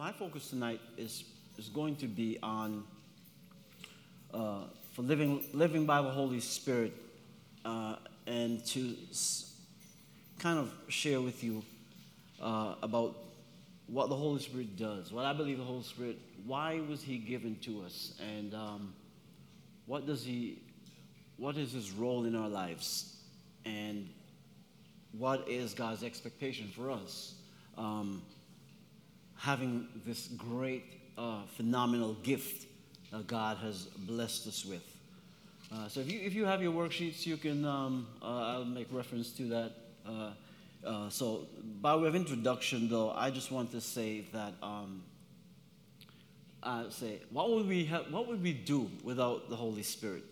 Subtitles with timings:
[0.00, 1.24] my focus tonight is,
[1.58, 2.84] is going to be on
[4.32, 4.62] uh,
[4.94, 6.94] for living, living by the Holy Spirit
[7.66, 9.60] uh, and to s-
[10.38, 11.62] kind of share with you
[12.40, 13.14] uh, about
[13.88, 17.56] what the Holy Spirit does, what I believe the Holy Spirit, why was He given
[17.56, 18.94] to us, and um,
[19.84, 20.62] what does He,
[21.36, 23.16] what is His role in our lives,
[23.66, 24.08] and
[25.12, 27.34] what is God's expectation for us,
[27.76, 28.22] um,
[29.40, 30.84] having this great,
[31.16, 32.66] uh, phenomenal gift
[33.10, 34.84] that God has blessed us with.
[35.72, 38.88] Uh, so if you, if you have your worksheets, you can, um, uh, I'll make
[38.92, 39.72] reference to that.
[40.06, 40.30] Uh,
[40.86, 41.46] uh, so
[41.80, 45.02] by way of introduction, though, I just want to say that, um,
[46.90, 50.24] say, what would we have, what would we do without the Holy Spirit?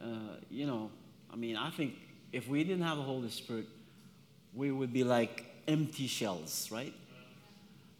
[0.00, 0.90] Uh, you know,
[1.32, 1.94] I mean, I think
[2.32, 3.66] if we didn't have the Holy Spirit,
[4.54, 6.94] we would be like empty shells, right?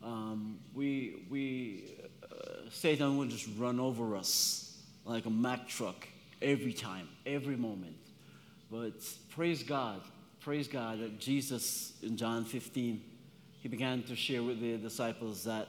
[0.02, 6.08] Um, we, we, uh, Satan would just run over us like a Mack truck
[6.40, 7.96] every time, every moment.
[8.70, 8.92] But
[9.30, 10.00] praise God,
[10.40, 13.02] praise God that Jesus in John 15,
[13.60, 15.68] he began to share with the disciples that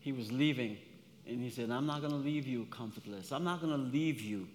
[0.00, 0.78] he was leaving.
[1.26, 3.30] And he said, I'm not going to leave you comfortless.
[3.30, 4.48] I'm not going to leave you.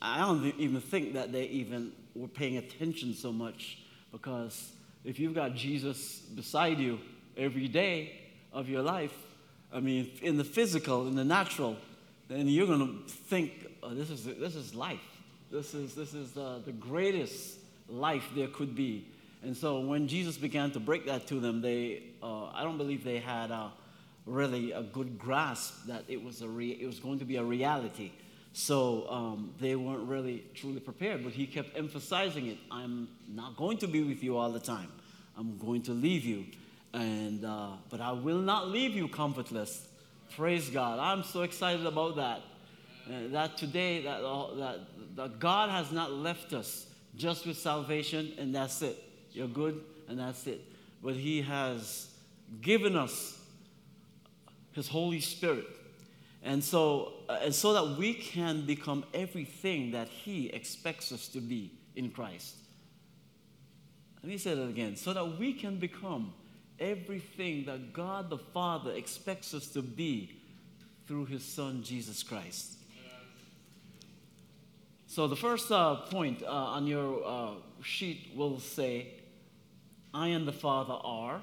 [0.00, 3.78] I don't even think that they even were paying attention so much
[4.10, 4.72] because
[5.04, 6.98] if you've got Jesus beside you
[7.36, 8.21] every day
[8.52, 9.14] of your life,
[9.72, 11.76] I mean, in the physical, in the natural,
[12.28, 15.00] then you're going to think, oh, this, is, this is life.
[15.50, 17.58] This is, this is uh, the greatest
[17.88, 19.08] life there could be.
[19.42, 23.04] And so when Jesus began to break that to them, they, uh, I don't believe
[23.04, 23.68] they had uh,
[24.24, 27.42] really a good grasp that it was, a re- it was going to be a
[27.42, 28.12] reality.
[28.52, 32.58] So um, they weren't really truly prepared, but he kept emphasizing it.
[32.70, 34.88] I'm not going to be with you all the time.
[35.36, 36.44] I'm going to leave you,
[36.94, 39.86] and uh, but I will not leave you comfortless.
[40.36, 40.98] Praise God!
[40.98, 42.40] I'm so excited about that.
[43.06, 44.80] Uh, that today, that, uh, that
[45.16, 49.02] that God has not left us just with salvation, and that's it.
[49.32, 50.60] You're good, and that's it.
[51.02, 52.08] But He has
[52.60, 53.38] given us
[54.72, 55.66] His Holy Spirit
[56.42, 61.40] and so, uh, and so that we can become everything that He expects us to
[61.40, 62.56] be in Christ.
[64.22, 64.96] Let me say that again.
[64.96, 66.32] So that we can become
[66.82, 70.32] everything that God the Father expects us to be
[71.06, 72.74] through His Son, Jesus Christ.
[75.06, 77.50] So, the first uh, point uh, on your uh,
[77.82, 79.08] sheet will say,
[80.14, 81.42] I and the Father are,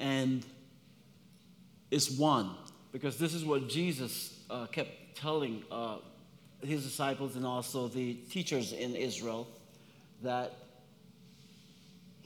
[0.00, 0.44] and
[1.90, 2.50] is one
[2.92, 5.98] because this is what Jesus uh, kept telling uh,
[6.62, 9.46] his disciples and also the teachers in Israel
[10.22, 10.54] that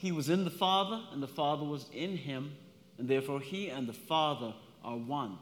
[0.03, 2.57] he was in the Father and the Father was in him,
[2.99, 4.53] and therefore he and the Father
[4.83, 5.39] are one.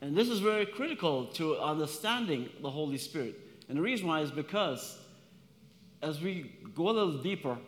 [0.00, 3.34] And this is very critical to understanding the Holy Spirit.
[3.68, 4.98] And the reason why is because
[6.00, 7.58] as we go a little deeper,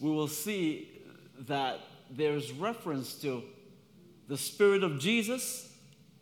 [0.00, 1.02] we will see
[1.40, 1.78] that
[2.10, 3.42] there's reference to
[4.28, 5.70] the Spirit of Jesus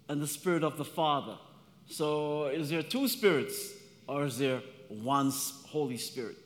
[0.09, 1.38] and the Spirit of the Father.
[1.87, 3.72] So, is there two spirits
[4.09, 5.31] or is there one
[5.69, 6.42] Holy Spirit?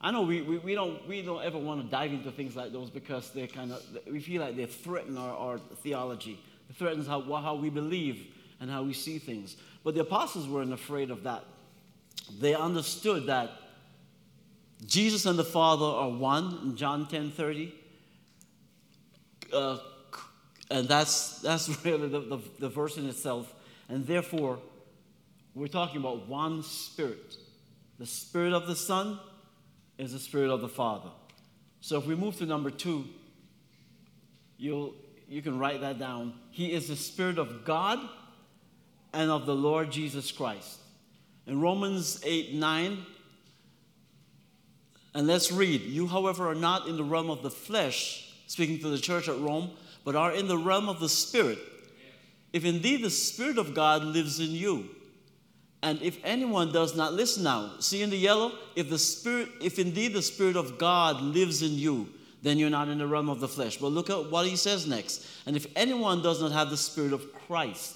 [0.00, 2.72] I know we, we, we, don't, we don't ever want to dive into things like
[2.72, 6.38] those because they kind of, we feel like they threaten our, our theology.
[6.70, 8.26] It threatens how, how we believe
[8.60, 9.56] and how we see things.
[9.82, 11.44] But the apostles weren't afraid of that.
[12.38, 13.50] They understood that
[14.86, 17.74] Jesus and the Father are one in John 10 30.
[19.52, 19.78] Uh,
[20.70, 23.52] and that's, that's really the, the, the verse in itself.
[23.88, 24.60] And therefore,
[25.54, 27.36] we're talking about one spirit.
[27.98, 29.18] The spirit of the Son
[29.98, 31.10] is the spirit of the Father.
[31.80, 33.04] So if we move to number two,
[34.56, 34.94] you'll,
[35.28, 36.34] you can write that down.
[36.50, 37.98] He is the spirit of God
[39.12, 40.78] and of the Lord Jesus Christ.
[41.46, 43.06] In Romans 8 9,
[45.14, 45.80] and let's read.
[45.82, 49.38] You, however, are not in the realm of the flesh, speaking to the church at
[49.40, 49.70] Rome
[50.08, 51.58] but are in the realm of the Spirit.
[52.54, 54.88] If indeed the Spirit of God lives in you,
[55.82, 59.78] and if anyone does not listen now, see in the yellow, if the Spirit, if
[59.78, 62.08] indeed the Spirit of God lives in you,
[62.42, 63.76] then you're not in the realm of the flesh.
[63.76, 65.26] But look at what he says next.
[65.46, 67.94] And if anyone does not have the Spirit of Christ,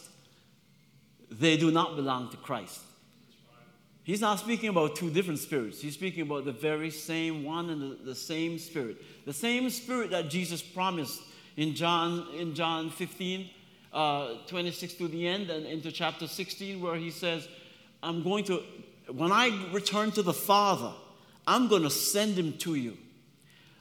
[1.31, 2.81] they do not belong to Christ.
[4.05, 5.81] He's not speaking about two different spirits.
[5.81, 8.97] He's speaking about the very same one and the, the same spirit.
[9.25, 11.23] The same spirit that Jesus promised
[11.57, 13.49] in John, in John 15,
[13.93, 17.47] uh, 26 to the end, and into chapter 16, where he says,
[18.03, 18.63] I'm going to,
[19.11, 20.93] when I return to the Father,
[21.47, 22.97] I'm going to send him to you.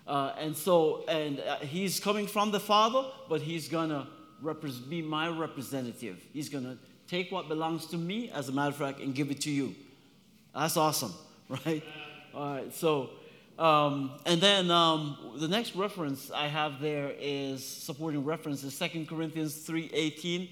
[0.08, 4.08] Uh, and so, and uh, he's coming from the Father, but he's going to
[4.44, 6.22] repres- be my representative.
[6.34, 6.78] He's going to
[7.08, 9.76] take what belongs to me, as a matter of fact, and give it to you.
[10.54, 11.14] That's awesome,
[11.50, 11.84] right?
[12.34, 13.12] All right, so,
[13.60, 19.06] um, and then um, the next reference I have there is supporting reference is 2
[19.06, 20.50] Corinthians 3.18.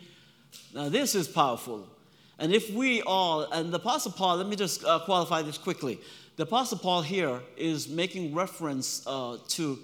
[0.74, 1.88] Now, this is powerful.
[2.40, 6.00] And if we all, and the Apostle Paul, let me just uh, qualify this quickly.
[6.38, 9.78] The Apostle Paul here is making reference uh, to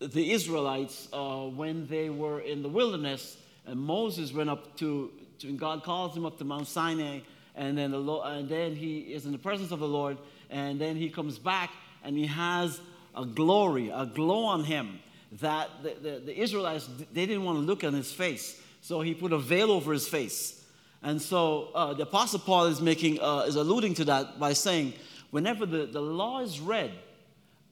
[0.00, 5.52] the Israelites uh, when they were in the wilderness, and Moses went up to, to
[5.52, 7.20] God calls him up to Mount Sinai,
[7.54, 10.18] and then, the and then he is in the presence of the Lord,
[10.50, 11.70] and then he comes back
[12.02, 12.80] and he has
[13.16, 14.98] a glory, a glow on him
[15.40, 18.60] that the, the, the Israelites, they didn't want to look on his face.
[18.80, 20.63] So he put a veil over his face.
[21.04, 24.94] And so uh, the Apostle Paul is making, uh, is alluding to that by saying,
[25.30, 26.92] whenever the, the law is read,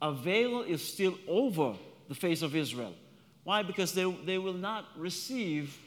[0.03, 1.75] a veil is still over
[2.09, 2.93] the face of Israel.
[3.45, 3.63] Why?
[3.63, 5.79] Because they, they will not receive,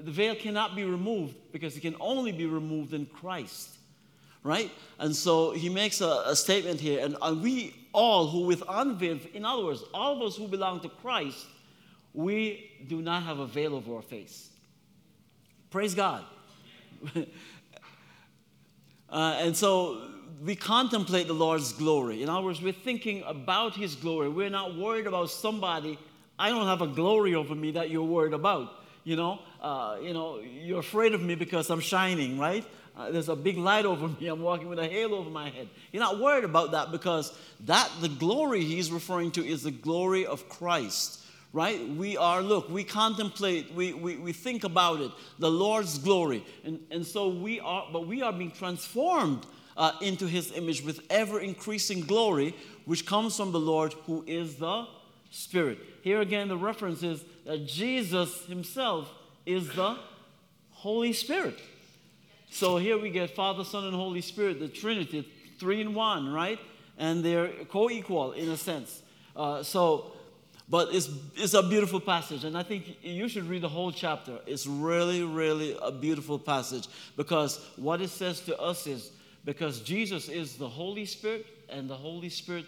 [0.00, 3.70] the veil cannot be removed because it can only be removed in Christ.
[4.42, 4.70] Right?
[4.98, 9.22] And so he makes a, a statement here, and, and we all who with unveiled,
[9.32, 11.46] in other words, all of us who belong to Christ,
[12.12, 14.50] we do not have a veil over our face.
[15.70, 16.22] Praise God.
[19.10, 20.02] uh, and so
[20.44, 22.22] we contemplate the Lord's glory.
[22.22, 24.28] In other words, we're thinking about His glory.
[24.28, 25.98] We're not worried about somebody.
[26.38, 28.72] I don't have a glory over me that you're worried about.
[29.04, 32.64] You know, uh, you know, you're afraid of me because I'm shining, right?
[32.96, 34.26] Uh, there's a big light over me.
[34.26, 35.68] I'm walking with a halo over my head.
[35.92, 40.26] You're not worried about that because that the glory he's referring to is the glory
[40.26, 41.22] of Christ
[41.52, 41.88] right?
[41.88, 46.44] We are, look, we contemplate, we, we, we think about it, the Lord's glory.
[46.64, 49.46] And, and so we are, but we are being transformed
[49.76, 52.54] uh, into his image with ever increasing glory,
[52.84, 54.86] which comes from the Lord who is the
[55.30, 55.78] Spirit.
[56.02, 59.10] Here again, the reference is that Jesus himself
[59.44, 59.98] is the
[60.70, 61.58] Holy Spirit.
[62.50, 66.58] So here we get Father, Son, and Holy Spirit, the Trinity, three in one, right?
[66.96, 69.02] And they're co equal in a sense.
[69.34, 70.12] Uh, so
[70.68, 74.40] but it's, it's a beautiful passage, and I think you should read the whole chapter.
[74.46, 79.12] It's really, really a beautiful passage because what it says to us is
[79.44, 82.64] because Jesus is the Holy Spirit, and the Holy Spirit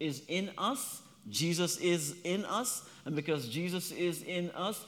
[0.00, 4.86] is in us, Jesus is in us, and because Jesus is in us,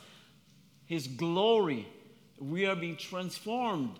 [0.86, 1.86] His glory,
[2.38, 3.98] we are being transformed,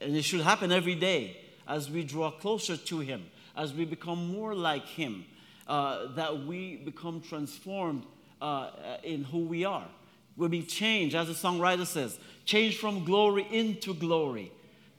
[0.00, 4.32] and it should happen every day as we draw closer to Him, as we become
[4.32, 5.26] more like Him
[5.68, 8.04] uh, that we become transformed
[8.40, 8.70] uh,
[9.02, 9.86] in who we are.
[10.36, 14.52] We'll be changed, as the songwriter says, changed from glory into glory,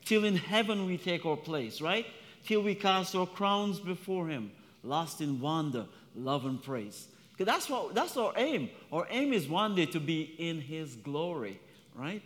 [0.06, 2.06] till in heaven we take our place, right?
[2.46, 4.52] Till we cast our crowns before Him,
[4.84, 5.86] lost in wonder,
[6.16, 7.08] love, and praise.
[7.38, 8.70] That's, what, that's our aim.
[8.92, 11.60] Our aim is one day to be in His glory,
[11.96, 12.22] right?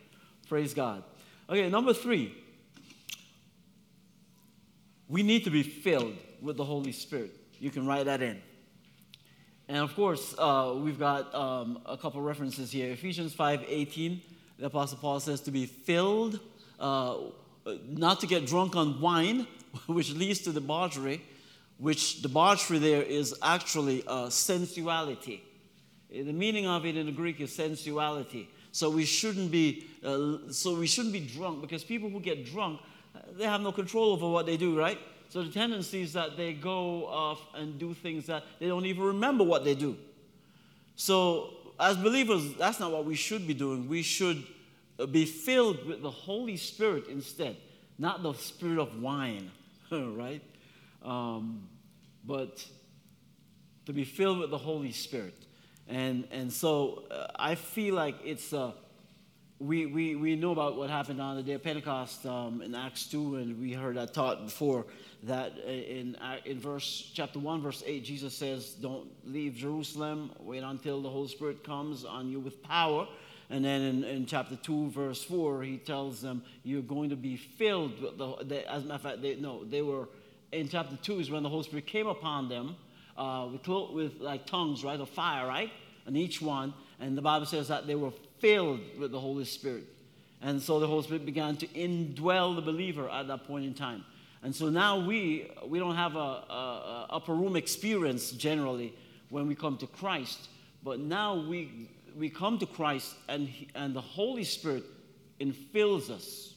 [0.49, 1.03] Praise God.
[1.49, 2.35] Okay, number three,
[5.07, 7.31] we need to be filled with the Holy Spirit.
[7.63, 8.41] You can write that in.
[9.69, 12.91] And of course, uh, we've got um, a couple references here.
[12.91, 14.19] Ephesians 5:18,
[14.59, 16.41] the Apostle Paul says to be filled,
[16.77, 17.15] uh,
[17.87, 19.47] not to get drunk on wine,
[19.85, 21.21] which leads to debauchery,
[21.77, 25.41] which debauchery there is actually uh, sensuality.
[26.11, 28.49] The meaning of it in the Greek is sensuality.
[28.73, 32.81] So we shouldn't be, uh, so we shouldn't be drunk because people who get drunk,
[33.37, 34.99] they have no control over what they do, right?
[35.33, 39.01] So the tendency is that they go off and do things that they don't even
[39.03, 39.97] remember what they do.
[40.95, 43.89] So, as believers, that's not what we should be doing.
[43.89, 44.43] We should
[44.99, 47.57] uh, be filled with the Holy Spirit instead,
[47.97, 49.49] not the spirit of wine,
[49.91, 50.43] right?
[51.01, 51.67] Um,
[52.23, 52.63] but
[53.87, 55.33] to be filled with the Holy Spirit.
[55.87, 58.73] And, and so uh, I feel like it's uh,
[59.57, 63.07] we, we, we know about what happened on the day of Pentecost um, in Acts
[63.07, 64.85] 2, and we heard that taught before
[65.23, 70.63] that in, uh, in verse chapter 1, verse 8, Jesus says, Don't leave Jerusalem, wait
[70.63, 73.07] until the Holy Spirit comes on you with power.
[73.49, 77.37] And then in, in chapter 2, verse 4, he tells them, You're going to be
[77.37, 78.35] filled with the.
[78.43, 80.09] They, as a matter of fact, they, no, they were,
[80.51, 82.75] in chapter 2 is when the Holy Spirit came upon them
[83.17, 85.71] uh, with, with like tongues, right, of fire, right?
[86.05, 86.73] And each one.
[86.99, 89.85] And the Bible says that they were filled with the Holy Spirit.
[90.41, 94.03] And so the Holy Spirit began to indwell the believer at that point in time.
[94.43, 98.93] And so now we, we don't have a, a, a upper room experience generally
[99.29, 100.49] when we come to Christ,
[100.83, 104.83] but now we, we come to Christ and, he, and the Holy Spirit
[105.39, 106.53] infills us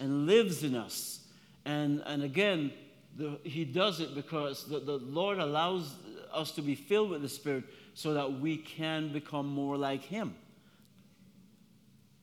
[0.00, 1.20] and lives in us.
[1.64, 2.72] And, and again,
[3.16, 5.94] the, he does it because the, the Lord allows
[6.32, 7.64] us to be filled with the Spirit
[7.94, 10.34] so that we can become more like Him.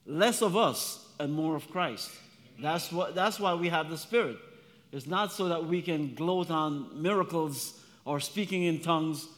[0.04, 2.10] less of us and more of Christ.
[2.60, 4.36] That's, what, that's why we have the Spirit.
[4.92, 9.28] It's not so that we can gloat on miracles or speaking in tongues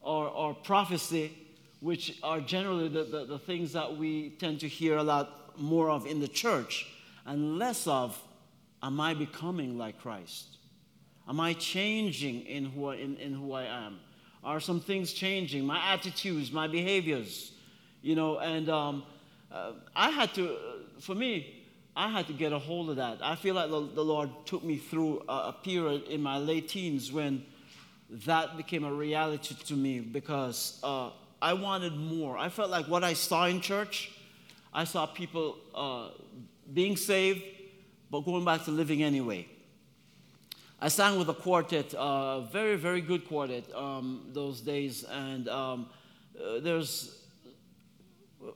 [0.00, 1.32] or, or prophecy,
[1.80, 5.90] which are generally the, the, the things that we tend to hear a lot more
[5.90, 6.86] of in the church,
[7.26, 8.20] and less of,
[8.82, 10.56] am I becoming like Christ?
[11.28, 14.00] Am I changing in who I, in, in who I am?
[14.42, 15.64] Are some things changing?
[15.64, 17.52] My attitudes, my behaviors,
[18.00, 19.04] you know, and um,
[19.52, 20.56] uh, I had to, uh,
[21.00, 21.61] for me,
[21.94, 23.18] I had to get a hold of that.
[23.22, 26.68] I feel like the, the Lord took me through a, a, period in my late
[26.68, 27.44] teens when
[28.08, 31.10] that became a reality to me because uh,
[31.42, 32.38] I wanted more.
[32.38, 34.10] I felt like what I saw in church,
[34.72, 36.08] I saw people uh,
[36.72, 37.42] being saved,
[38.10, 39.46] but going back to living anyway.
[40.80, 45.48] I sang with a quartet, a uh, very, very good quartet um, those days, and
[45.48, 45.90] um,
[46.36, 47.21] uh, there's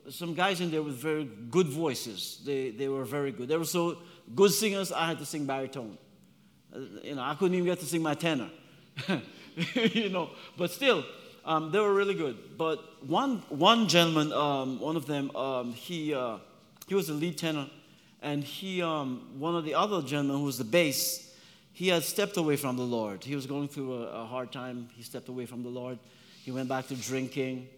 [0.08, 2.40] some guys in there with very good voices.
[2.44, 3.48] They, they were very good.
[3.48, 3.98] They were so
[4.34, 5.98] good singers, I had to sing baritone.
[6.74, 8.50] Uh, you know, I couldn't even get to sing my tenor.
[9.74, 11.04] you know, but still,
[11.44, 12.36] um, they were really good.
[12.58, 16.38] But one, one gentleman, um, one of them, um, he, uh,
[16.86, 17.68] he was the lead tenor,
[18.22, 21.34] and he, um, one of the other gentlemen who was the bass,
[21.72, 23.22] he had stepped away from the Lord.
[23.22, 24.88] He was going through a, a hard time.
[24.94, 25.98] He stepped away from the Lord.
[26.42, 27.68] He went back to drinking,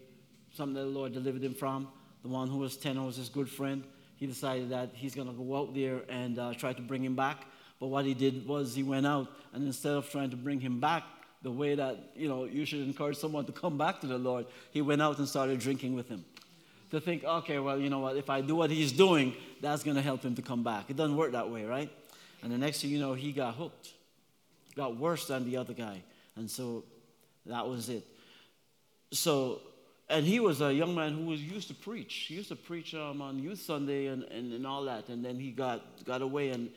[0.53, 1.89] something that the Lord delivered him from
[2.21, 3.83] the one who was tenor was his good friend.
[4.15, 7.15] He decided that he's going to go out there and uh, try to bring him
[7.15, 7.45] back.
[7.79, 10.79] But what he did was he went out, and instead of trying to bring him
[10.81, 11.03] back
[11.41, 14.45] the way that you know you should encourage someone to come back to the Lord,
[14.71, 16.25] he went out and started drinking with him.
[16.91, 18.17] To think, okay, well, you know what?
[18.17, 20.89] If I do what he's doing, that's going to help him to come back.
[20.89, 21.89] It doesn't work that way, right?
[22.41, 23.93] And the next thing you know, he got hooked,
[24.75, 26.01] got worse than the other guy,
[26.35, 26.83] and so
[27.45, 28.05] that was it.
[29.11, 29.61] So
[30.09, 32.25] and he was a young man who was used to preach.
[32.27, 35.07] He used to preach um, on Youth Sunday and, and, and all that.
[35.09, 36.71] And then he got, got away, and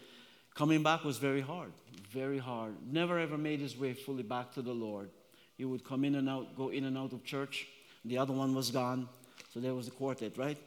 [0.55, 1.73] coming back was very hard,
[2.11, 2.75] very hard.
[2.91, 5.09] Never ever made his way fully back to the Lord.
[5.57, 7.67] He would come in and out, go in and out of church.
[8.05, 9.09] The other one was gone.
[9.55, 10.59] So there was the quartet, right?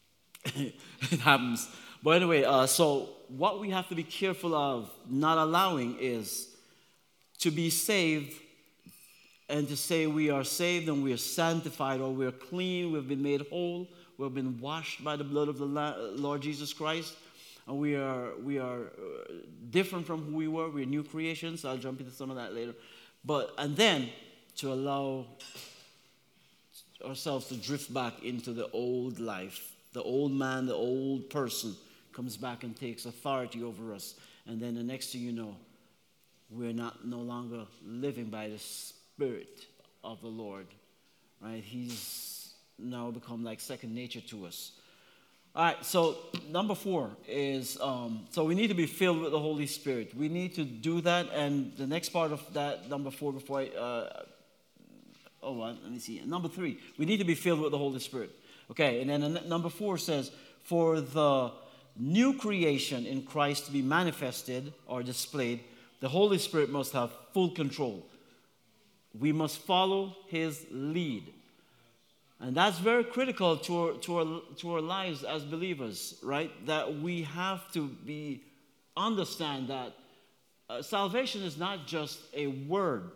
[0.44, 1.68] it happens.
[2.02, 6.48] But anyway, uh, so what we have to be careful of not allowing is
[7.38, 8.40] to be saved
[9.48, 13.22] and to say we are saved and we are sanctified or we're clean, we've been
[13.22, 13.88] made whole,
[14.18, 17.14] we've been washed by the blood of the Lord Jesus Christ,
[17.66, 19.32] and we are, we are uh,
[19.70, 20.70] different from who we were.
[20.70, 21.66] We're new creations.
[21.66, 22.74] I'll jump into some of that later.
[23.24, 24.08] But, and then
[24.56, 25.26] to allow
[27.04, 29.74] ourselves to drift back into the old life.
[29.92, 31.74] The old man, the old person
[32.12, 34.14] comes back and takes authority over us.
[34.46, 35.54] And then the next thing you know,
[36.50, 38.58] we're not no longer living by the
[39.18, 39.66] Spirit
[40.04, 40.68] of the Lord,
[41.40, 41.60] right?
[41.60, 44.70] He's now become like second nature to us.
[45.56, 49.40] All right, so number four is um, so we need to be filled with the
[49.40, 50.16] Holy Spirit.
[50.16, 53.66] We need to do that, and the next part of that, number four, before I,
[53.76, 54.22] uh,
[55.42, 56.22] oh, let me see.
[56.24, 58.30] Number three, we need to be filled with the Holy Spirit.
[58.70, 60.30] Okay, and then number four says,
[60.62, 61.50] for the
[61.96, 65.58] new creation in Christ to be manifested or displayed,
[65.98, 68.06] the Holy Spirit must have full control.
[69.18, 71.32] We must follow his lead.
[72.40, 76.50] And that's very critical to our, to our, to our lives as believers, right?
[76.66, 78.42] That we have to be
[78.96, 79.92] understand that
[80.68, 83.10] uh, salvation is not just a word.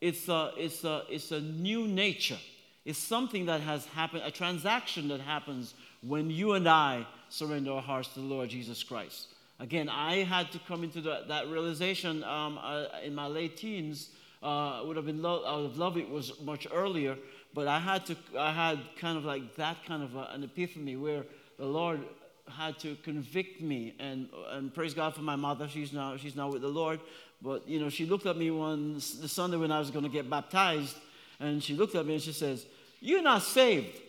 [0.00, 2.38] It's a, it's, a, it's a new nature.
[2.84, 7.82] It's something that has happened, a transaction that happens when you and I surrender our
[7.82, 9.28] hearts to the Lord Jesus Christ.
[9.60, 14.08] Again, I had to come into the, that realization um, uh, in my late teens
[14.42, 17.16] uh, would have been lo- I would have loved it was much earlier,
[17.54, 20.96] but I had to I had kind of like that kind of a, an epiphany
[20.96, 21.24] where
[21.58, 22.00] the Lord
[22.48, 25.68] had to convict me and and praise God for my mother.
[25.68, 27.00] She's now she's now with the Lord,
[27.40, 30.10] but you know she looked at me one the Sunday when I was going to
[30.10, 30.96] get baptized,
[31.38, 32.66] and she looked at me and she says,
[33.00, 34.00] "You're not saved.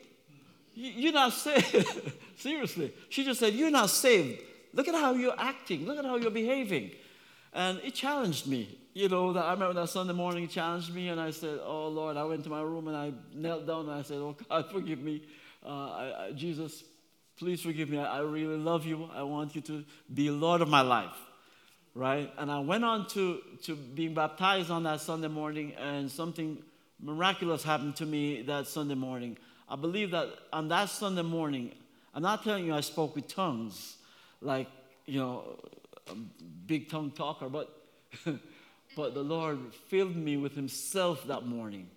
[0.74, 2.12] You're not saved.
[2.38, 4.42] Seriously." She just said, "You're not saved.
[4.74, 5.86] Look at how you're acting.
[5.86, 6.92] Look at how you're behaving."
[7.54, 11.20] And it challenged me you know, that I remember that Sunday morning challenged me, and
[11.20, 14.04] I said, "Oh Lord," I went to my room and I knelt down and I
[14.04, 15.24] said, "Oh God, forgive me,
[15.66, 16.84] uh, I, I, Jesus,
[17.38, 17.98] please forgive me.
[17.98, 19.10] I, I, really love you.
[19.14, 19.84] I want you to
[20.14, 21.16] be Lord of my life."
[21.96, 22.32] Right?
[22.38, 26.62] And I went on to to being baptized on that Sunday morning, and something
[27.00, 29.38] miraculous happened to me that Sunday morning.
[29.68, 31.72] I believe that on that Sunday morning,
[32.14, 33.98] I'm not telling you I spoke with tongues,
[34.40, 34.68] like
[35.08, 35.60] you know,
[36.08, 37.70] a big tongue talker, but
[38.96, 41.90] but the Lord filled me with Himself that morning.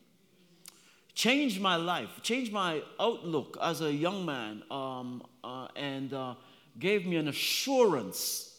[1.17, 6.35] changed my life, changed my outlook as a young man, um, uh, and uh,
[6.79, 8.55] gave me an assurance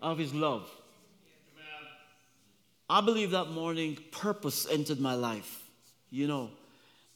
[0.00, 0.70] of His love.
[2.88, 5.62] I believe that morning purpose entered my life,
[6.10, 6.50] you know,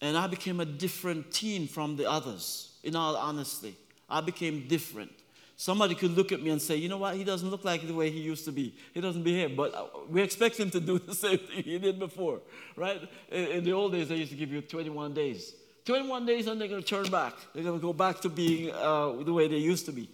[0.01, 3.77] and I became a different teen from the others, in all honesty.
[4.09, 5.13] I became different.
[5.57, 7.95] Somebody could look at me and say, you know what, he doesn't look like the
[7.95, 8.75] way he used to be.
[8.93, 11.99] He doesn't behave, but uh, we expect him to do the same thing he did
[11.99, 12.41] before,
[12.77, 13.01] right?
[13.31, 15.55] In, the old days, they used to give you 21 days.
[15.85, 17.35] 21 days and they're going to turn back.
[17.55, 20.09] They're going to go back to being uh, the way they used to be.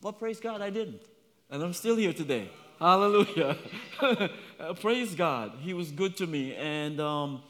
[0.00, 1.02] But praise God, I didn't.
[1.50, 2.50] And I'm still here today.
[2.78, 3.58] Hallelujah.
[4.80, 5.52] Praise God.
[5.60, 6.54] He was good to me.
[6.54, 7.42] And um,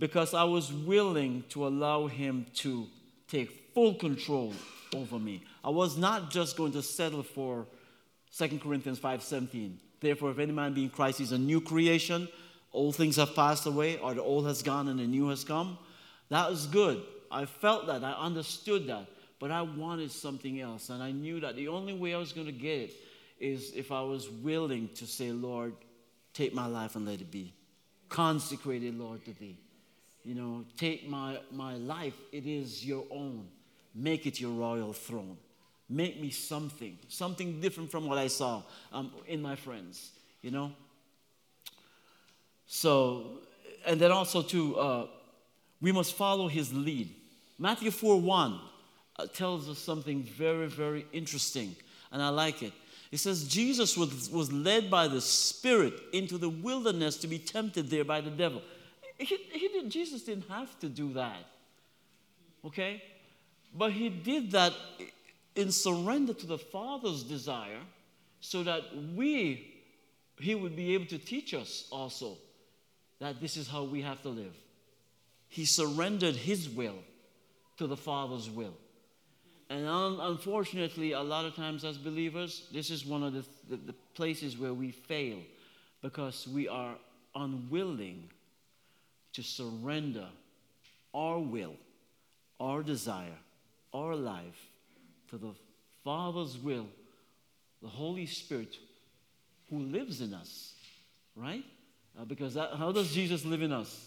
[0.00, 2.88] because I was willing to allow Him to
[3.28, 4.52] take full control
[4.94, 5.42] over me.
[5.62, 7.66] I was not just going to settle for
[8.36, 9.78] 2 Corinthians 5:17.
[10.00, 12.28] Therefore, if any man be in Christ, he's a new creation.
[12.72, 15.78] Old things have passed away, or the old has gone and the new has come.
[16.28, 17.02] That was good.
[17.30, 18.02] I felt that.
[18.02, 19.06] I understood that.
[19.38, 20.90] But I wanted something else.
[20.90, 22.94] And I knew that the only way I was going to get it
[23.38, 25.74] is if I was willing to say, Lord,
[26.32, 27.52] take my life and let it be.
[28.08, 29.58] Consecrated, Lord, to thee.
[30.22, 32.14] You know, take my, my life.
[32.32, 33.48] It is your own.
[33.94, 35.36] Make it your royal throne.
[35.88, 40.10] Make me something, something different from what I saw um, in my friends,
[40.40, 40.72] you know?
[42.66, 43.40] So,
[43.86, 45.06] and then also, too, uh,
[45.80, 47.14] we must follow his lead.
[47.58, 48.60] Matthew 4 1
[49.16, 51.76] uh, tells us something very, very interesting,
[52.10, 52.72] and I like it.
[53.12, 57.88] It says, Jesus was, was led by the Spirit into the wilderness to be tempted
[57.90, 58.60] there by the devil.
[59.18, 61.46] He, he did, Jesus didn't have to do that.
[62.64, 63.02] Okay?
[63.74, 64.72] But he did that
[65.56, 67.80] in surrender to the Father's desire
[68.40, 68.82] so that
[69.14, 69.74] we,
[70.38, 72.36] he would be able to teach us also
[73.20, 74.54] that this is how we have to live.
[75.48, 76.98] He surrendered his will
[77.78, 78.74] to the Father's will.
[79.70, 83.76] And un- unfortunately, a lot of times as believers, this is one of the, the,
[83.76, 85.38] the places where we fail
[86.02, 86.96] because we are
[87.34, 88.28] unwilling
[89.32, 90.28] to surrender
[91.14, 91.74] our will,
[92.60, 93.38] our desire,
[93.94, 94.70] our life
[95.30, 95.52] to the
[96.02, 96.86] Father's will,
[97.80, 98.76] the Holy Spirit
[99.70, 100.74] who lives in us,
[101.36, 101.64] right?
[102.18, 104.06] Uh, because that, how does Jesus live in us?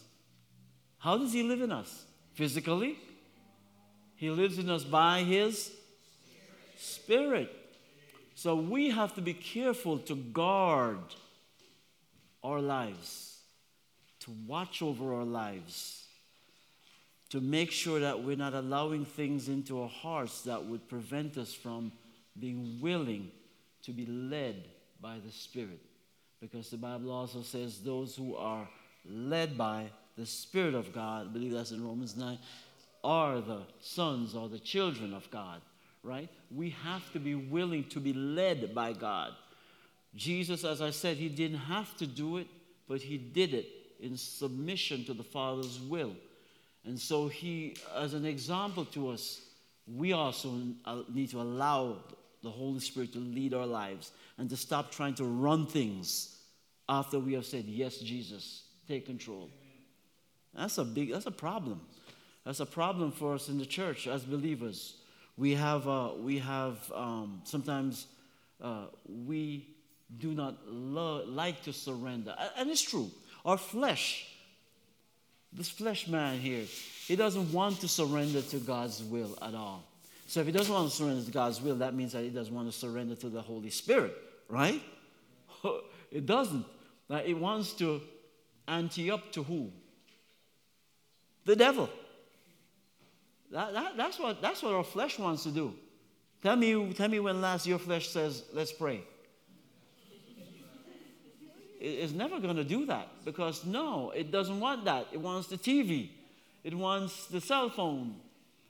[0.99, 2.05] How does He live in us?
[2.33, 2.97] Physically?
[4.15, 5.71] He lives in us by His
[6.77, 7.51] Spirit.
[8.35, 10.99] So we have to be careful to guard
[12.43, 13.39] our lives,
[14.21, 16.06] to watch over our lives
[17.29, 21.53] to make sure that we're not allowing things into our hearts that would prevent us
[21.53, 21.91] from
[22.39, 23.31] being willing
[23.83, 24.63] to be led
[25.01, 25.81] by the Spirit.
[26.39, 28.67] Because the Bible also says those who are
[29.09, 32.37] led by the Spirit of God, I believe that's in Romans 9,
[33.03, 35.61] are the sons or the children of God,
[36.03, 36.29] right?
[36.53, 39.33] We have to be willing to be led by God.
[40.15, 42.47] Jesus, as I said, he didn't have to do it,
[42.87, 43.67] but he did it
[43.99, 46.15] in submission to the Father's will.
[46.87, 49.41] And so, he, as an example to us,
[49.93, 50.53] we also
[51.13, 51.97] need to allow
[52.41, 56.37] the Holy Spirit to lead our lives and to stop trying to run things
[56.87, 59.49] after we have said, Yes, Jesus, take control.
[60.55, 61.81] That's a big, that's a problem.
[62.45, 64.95] That's a problem for us in the church as believers.
[65.35, 68.07] We have, uh, we have um, sometimes
[68.61, 68.85] uh,
[69.25, 69.67] we
[70.17, 72.33] do not lo- like to surrender.
[72.57, 73.11] And it's true.
[73.43, 74.25] Our flesh
[75.57, 76.65] this flesh man here,
[77.07, 79.83] he doesn't want to surrender to God's will at all.
[80.27, 82.53] So if he doesn't want to surrender to God's will, that means that he doesn't
[82.53, 84.15] want to surrender to the Holy Spirit,
[84.49, 84.81] right?
[86.11, 86.65] it doesn't.
[87.09, 88.01] Like it wants to
[88.67, 89.71] ante up to who?
[91.45, 91.89] The devil.
[93.51, 95.73] That, that, that's, what, that's what our flesh wants to do.
[96.43, 99.01] Tell me, tell me when last your flesh says, let's pray
[101.87, 105.07] is never going to do that because no, it doesn't want that.
[105.11, 106.09] It wants the TV,
[106.63, 108.15] it wants the cell phone,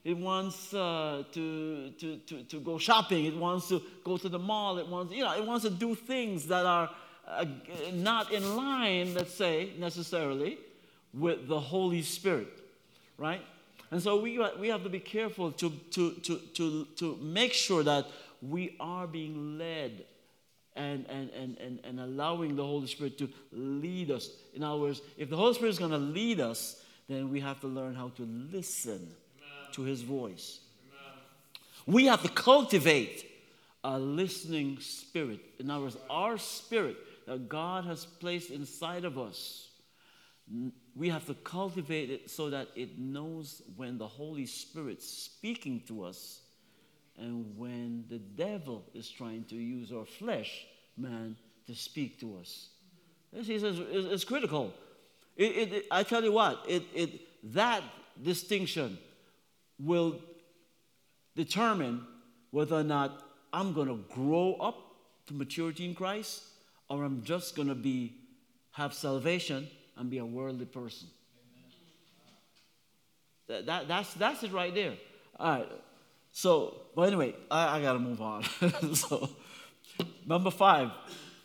[0.04, 4.40] it wants uh, to, to, to, to go shopping, it wants to go to the
[4.40, 6.90] mall, it wants, you know, it wants to do things that are
[7.28, 7.46] uh,
[7.94, 10.58] not in line, let's say, necessarily
[11.14, 12.48] with the Holy Spirit,
[13.18, 13.42] right?
[13.92, 17.84] And so we, we have to be careful to, to, to, to, to make sure
[17.84, 18.06] that
[18.42, 20.06] we are being led
[20.78, 24.30] and, and, and, and, and allowing the Holy Spirit to lead us.
[24.54, 27.60] In other words, if the Holy Spirit is going to lead us, then we have
[27.62, 29.74] to learn how to listen Amen.
[29.74, 30.60] to His voice.
[30.88, 31.20] Amen.
[31.86, 33.26] We have to cultivate
[33.84, 35.40] a listening spirit.
[35.60, 39.68] In other words, our spirit that God has placed inside of us
[40.96, 46.04] we have to cultivate it so that it knows when the Holy Spirit's speaking to
[46.04, 46.42] us
[47.18, 50.66] and when the devil is trying to use our flesh,
[50.98, 52.70] man, to speak to us.
[53.34, 54.74] He says it's critical.
[55.36, 57.84] It, it, I tell you what, it, it, that
[58.24, 58.98] distinction
[59.80, 60.20] will
[61.36, 62.06] determine
[62.52, 64.78] whether or not I'm going to grow up
[65.28, 66.44] to maturity in Christ
[66.90, 68.16] or I'm just going to be
[68.72, 71.08] have salvation and be a worldly person.
[73.48, 74.94] That, that, that's, that's it right there.
[75.40, 75.72] All right.
[76.38, 78.43] So, but anyway, I, I got to move on.
[78.93, 79.28] so,
[80.23, 80.91] number five,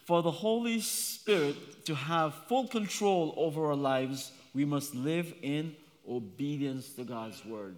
[0.04, 5.74] for the Holy Spirit to have full control over our lives, we must live in
[6.06, 7.76] obedience to God's word.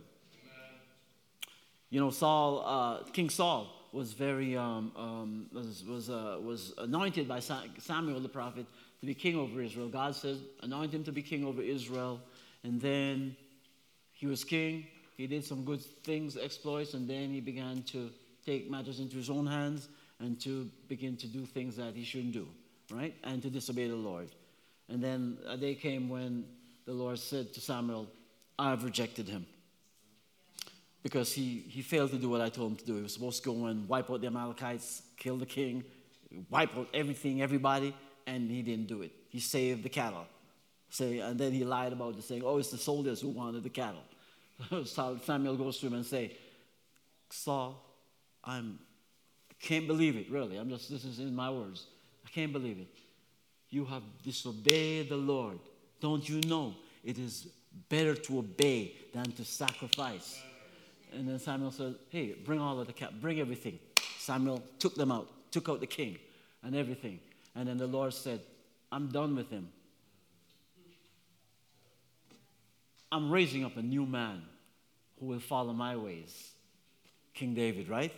[1.89, 7.29] You know, Saul, uh, King Saul was very um, um, was was, uh, was anointed
[7.29, 8.67] by Samuel the prophet
[8.99, 9.87] to be king over Israel.
[9.87, 12.21] God said, anoint him to be king over Israel,
[12.65, 13.37] and then
[14.15, 14.89] he was king.
[15.17, 18.11] He did some good things, exploits, and then he began to
[18.45, 19.89] take matters into his own hands
[20.21, 22.49] and to begin to do things that he shouldn't do,
[22.91, 23.15] right?
[23.23, 24.29] And to disobey the Lord.
[24.89, 26.45] And then a day came when
[26.85, 28.09] the Lord said to Samuel,
[28.59, 29.47] I have rejected him.
[31.03, 32.97] Because he, he failed to do what I told him to do.
[32.97, 35.85] He was supposed to go and wipe out the Amalekites, kill the king,
[36.51, 37.95] wipe out everything, everybody,
[38.27, 39.13] and he didn't do it.
[39.29, 40.27] He saved the cattle.
[40.89, 43.71] Say, and then he lied about it, saying, Oh, it's the soldiers who wanted the
[43.71, 44.03] cattle.
[44.85, 46.37] Samuel goes to him and say,
[47.31, 47.83] Saul,
[48.45, 48.79] I'm
[49.51, 50.57] I can't believe it, really.
[50.57, 51.87] I'm just this is in my words.
[52.27, 52.89] I can't believe it.
[53.71, 55.59] You have disobeyed the Lord.
[56.01, 57.49] Don't you know it is
[57.89, 60.41] better to obey than to sacrifice?
[61.13, 63.79] And then Samuel said, Hey, bring all of the cat, bring everything.
[64.19, 66.19] Samuel took them out, took out the king
[66.63, 67.21] and everything.
[67.55, 68.41] And then the Lord said,
[68.91, 69.69] I'm done with him.
[73.11, 74.43] I'm raising up a new man
[75.19, 76.51] who will follow my ways.
[77.35, 78.13] King David, right?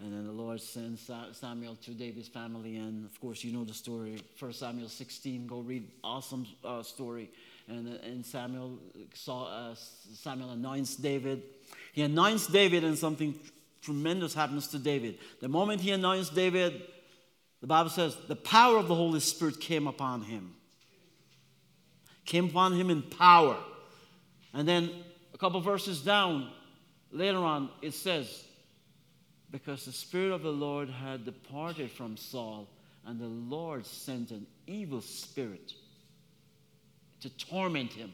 [0.00, 2.76] And then the Lord sends Samuel to David's family.
[2.76, 4.20] And of course, you know the story.
[4.36, 5.90] First Samuel 16, go read.
[6.02, 7.30] Awesome uh, story.
[7.68, 8.78] And, and Samuel,
[9.14, 9.74] saw, uh,
[10.14, 11.42] Samuel anoints David.
[11.92, 13.38] He anoints David, and something
[13.80, 15.18] tremendous happens to David.
[15.40, 16.82] The moment he anoints David,
[17.60, 20.54] the Bible says the power of the Holy Spirit came upon him.
[22.26, 23.56] Came upon him in power.
[24.54, 24.90] And then
[25.34, 26.50] a couple verses down,
[27.10, 28.44] later on, it says,
[29.50, 32.68] Because the Spirit of the Lord had departed from Saul,
[33.04, 35.72] and the Lord sent an evil spirit
[37.20, 38.12] to torment him.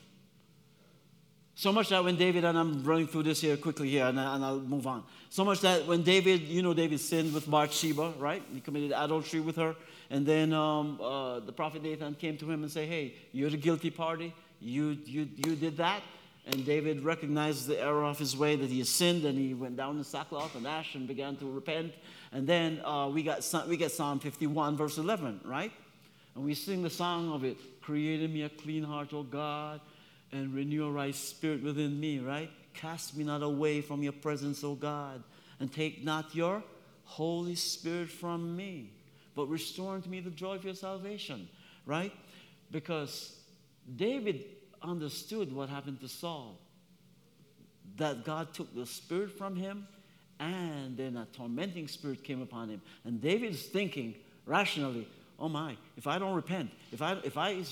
[1.54, 4.34] So much that when David, and I'm running through this here quickly here, and, I,
[4.34, 5.04] and I'll move on.
[5.28, 8.42] So much that when David, you know, David sinned with Bathsheba, right?
[8.54, 9.76] He committed adultery with her.
[10.08, 13.58] And then um, uh, the prophet Nathan came to him and said, Hey, you're the
[13.58, 14.32] guilty party.
[14.58, 16.02] You, you, you did that.
[16.46, 19.76] And David recognized the error of his way, that he has sinned, and he went
[19.76, 21.92] down in sackcloth and ash and began to repent.
[22.32, 25.72] And then uh, we, got, we get Psalm 51, verse 11, right?
[26.34, 29.80] And we sing the song of it Create in me a clean heart, O God
[30.32, 32.50] and renew a right spirit within me, right?
[32.74, 35.22] Cast me not away from your presence, O God,
[35.58, 36.62] and take not your
[37.04, 38.92] Holy Spirit from me,
[39.34, 41.48] but restore unto me the joy of your salvation,
[41.84, 42.12] right?
[42.70, 43.36] Because
[43.96, 44.44] David
[44.82, 46.58] understood what happened to Saul.
[47.96, 49.86] That God took the spirit from him,
[50.38, 52.80] and then a tormenting spirit came upon him.
[53.04, 54.14] And David's thinking
[54.46, 55.06] rationally,
[55.38, 57.62] oh my, if I don't repent, if I, if I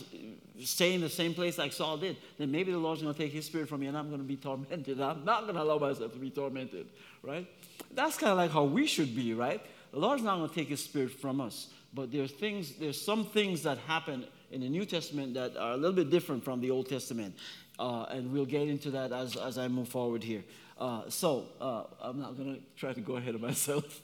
[0.63, 3.33] stay in the same place like Saul did, then maybe the Lord's going to take
[3.33, 5.01] his spirit from me and I'm going to be tormented.
[5.01, 6.87] I'm not going to allow myself to be tormented,
[7.23, 7.47] right?
[7.95, 9.63] That's kind of like how we should be, right?
[9.93, 11.69] The Lord's not going to take his spirit from us.
[11.95, 15.77] But there's things, there's some things that happen in the New Testament that are a
[15.77, 17.37] little bit different from the Old Testament.
[17.79, 20.45] Uh, and we'll get into that as, as I move forward here.
[20.79, 24.03] Uh, so uh, I'm not going to try to go ahead of myself.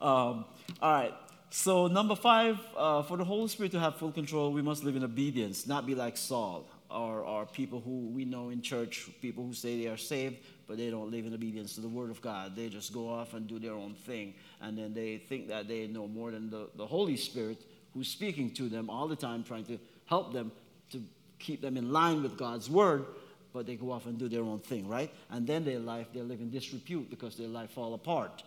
[0.00, 0.44] Um,
[0.80, 1.14] all right.
[1.50, 4.96] So, number five, uh, for the Holy Spirit to have full control, we must live
[4.96, 9.44] in obedience, not be like Saul or, or people who we know in church, people
[9.44, 10.36] who say they are saved,
[10.66, 12.56] but they don't live in obedience to the Word of God.
[12.56, 15.86] They just go off and do their own thing, and then they think that they
[15.86, 17.62] know more than the, the Holy Spirit
[17.98, 20.52] who's speaking to them all the time, trying to help them
[20.88, 21.02] to
[21.40, 23.04] keep them in line with God's Word,
[23.52, 25.12] but they go off and do their own thing, right?
[25.30, 28.44] And then their life, they live in disrepute because their life fall apart.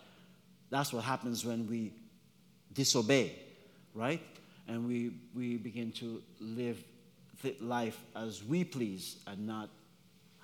[0.70, 1.92] That's what happens when we
[2.72, 3.34] disobey,
[3.94, 4.22] right?
[4.68, 6.82] And we, we begin to live
[7.60, 9.68] life as we please and not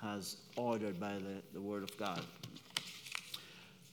[0.03, 2.21] as ordered by the, the Word of God.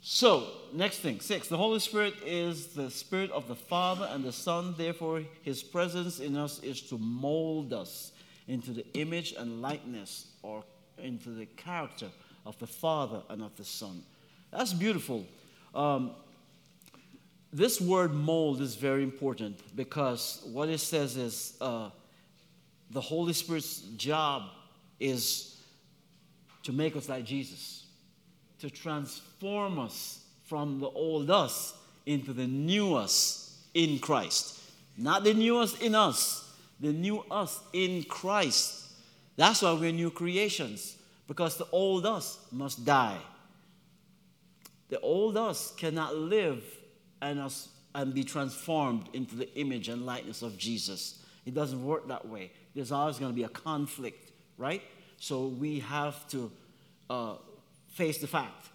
[0.09, 4.31] So, next thing, six, the Holy Spirit is the Spirit of the Father and the
[4.31, 4.73] Son.
[4.79, 8.13] Therefore, His presence in us is to mold us
[8.47, 10.63] into the image and likeness or
[10.99, 12.07] into the character
[12.47, 14.05] of the Father and of the Son.
[14.53, 15.27] That's beautiful.
[15.75, 16.13] Um,
[17.53, 21.91] this word mold is very important because what it says is uh,
[22.93, 24.45] the Holy Spirit's job
[25.01, 25.61] is
[26.63, 27.86] to make us like Jesus,
[28.61, 31.75] to transform us from the old us
[32.07, 34.61] into the new us in Christ.
[34.97, 38.85] Not the new us in us, the new us in Christ.
[39.37, 43.19] That's why we're new creations, because the old us must die.
[44.89, 46.63] The old us cannot live
[47.21, 51.23] and, us, and be transformed into the image and likeness of Jesus.
[51.45, 52.53] It doesn't work that way.
[52.75, 54.83] There's always going to be a conflict, right?
[55.19, 56.51] So we have to
[57.11, 57.35] uh,
[57.97, 58.69] face the fact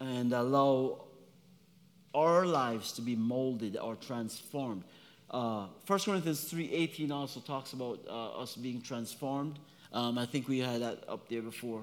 [0.00, 1.04] and allow
[2.12, 4.82] our lives to be molded or transformed.
[5.30, 9.58] Uh, 1 Corinthians 3.18 also talks about uh, us being transformed.
[9.92, 11.82] Um, I think we had that up there before.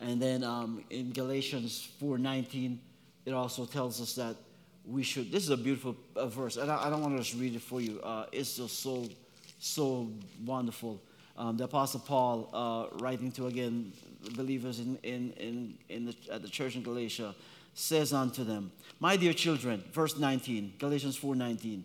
[0.00, 2.78] And then um, in Galatians 4.19,
[3.24, 4.36] it also tells us that
[4.84, 7.38] we should, this is a beautiful uh, verse, and I, I, don't want to just
[7.38, 8.00] read it for you.
[8.00, 9.06] Uh, it's just so,
[9.58, 10.10] so
[10.44, 11.00] wonderful.
[11.38, 13.92] Um, the Apostle Paul, uh, writing to again
[14.34, 17.32] believers in, in, in, in the, at the church in Galatia,
[17.74, 21.84] says unto them, My dear children, verse 19, Galatians 4 19,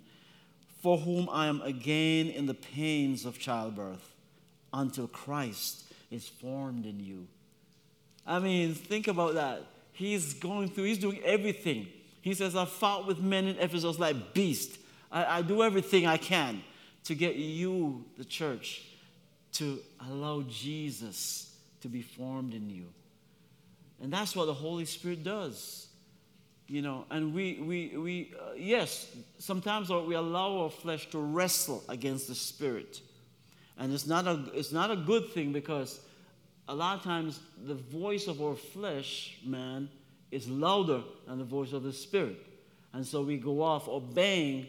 [0.82, 4.04] for whom I am again in the pains of childbirth,
[4.74, 7.28] until Christ is formed in you.
[8.26, 9.62] I mean, think about that.
[9.92, 11.88] He's going through, he's doing everything.
[12.22, 14.80] He says, I fought with men in Ephesus like beasts.
[15.12, 16.64] I, I do everything I can
[17.04, 18.82] to get you, the church,
[19.54, 22.86] to allow Jesus to be formed in you.
[24.02, 25.88] And that's what the Holy Spirit does.
[26.68, 31.84] You know, and we, we, we uh, yes, sometimes we allow our flesh to wrestle
[31.90, 33.02] against the Spirit.
[33.78, 36.00] And it's not, a, it's not a good thing because
[36.68, 39.90] a lot of times the voice of our flesh, man,
[40.32, 42.38] is louder than the voice of the Spirit.
[42.94, 44.68] And so we go off obeying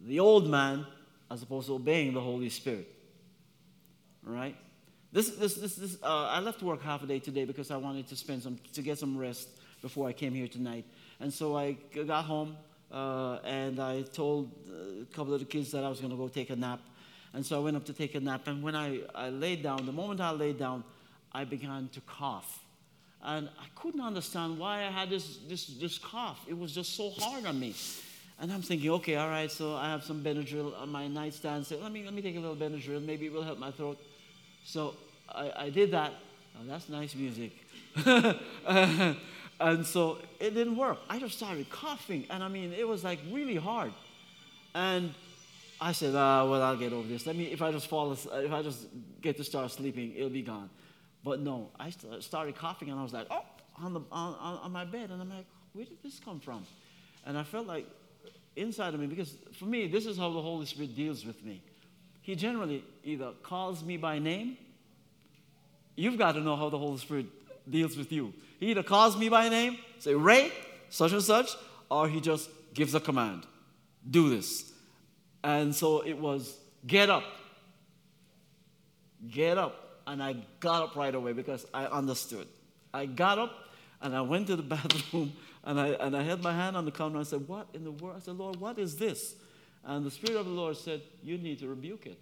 [0.00, 0.86] the old man
[1.30, 2.86] as opposed to obeying the Holy Spirit.
[4.24, 4.56] Right?
[5.12, 8.06] This, this, this, this, uh, I left work half a day today because I wanted
[8.08, 9.48] to spend some, to get some rest
[9.82, 10.84] before I came here tonight.
[11.18, 11.72] And so I
[12.06, 12.56] got home
[12.92, 14.52] uh, and I told
[15.02, 16.80] a couple of the kids that I was going to go take a nap.
[17.32, 18.46] And so I went up to take a nap.
[18.46, 20.84] And when I, I laid down, the moment I laid down,
[21.32, 22.64] I began to cough.
[23.22, 26.40] And I couldn't understand why I had this, this, this cough.
[26.48, 27.74] It was just so hard on me.
[28.40, 31.66] And I'm thinking, okay, all right, so I have some Benadryl on my nightstand.
[31.66, 33.04] So let me, let me take a little Benadryl.
[33.04, 33.98] Maybe it will help my throat.
[34.64, 34.94] So
[35.28, 36.14] I, I did that.
[36.56, 37.52] Oh, that's nice music.
[39.60, 40.98] and so it didn't work.
[41.10, 42.24] I just started coughing.
[42.30, 43.92] And I mean, it was like really hard.
[44.74, 45.12] And
[45.78, 47.26] I said, ah, well, I'll get over this.
[47.26, 48.86] Let me, if I just fall, if I just
[49.20, 50.70] get to start sleeping, it'll be gone.
[51.22, 53.44] But no, I started coughing and I was like, oh,
[53.82, 55.10] on, the, on, on my bed.
[55.10, 56.64] And I'm like, where did this come from?
[57.26, 57.86] And I felt like
[58.56, 61.62] inside of me, because for me, this is how the Holy Spirit deals with me.
[62.22, 64.56] He generally either calls me by name.
[65.96, 67.26] You've got to know how the Holy Spirit
[67.68, 68.32] deals with you.
[68.58, 70.52] He either calls me by name, say, Ray,
[70.90, 71.50] such and such,
[71.90, 73.46] or he just gives a command
[74.08, 74.72] do this.
[75.42, 77.24] And so it was, get up.
[79.28, 80.00] Get up.
[80.06, 82.46] And I got up right away because I understood.
[82.92, 83.52] I got up
[84.00, 85.32] and I went to the bathroom
[85.64, 87.84] and I, and I had my hand on the counter and I said, What in
[87.84, 88.16] the world?
[88.16, 89.34] I said, Lord, what is this?
[89.84, 92.18] And the Spirit of the Lord said, You need to rebuke it.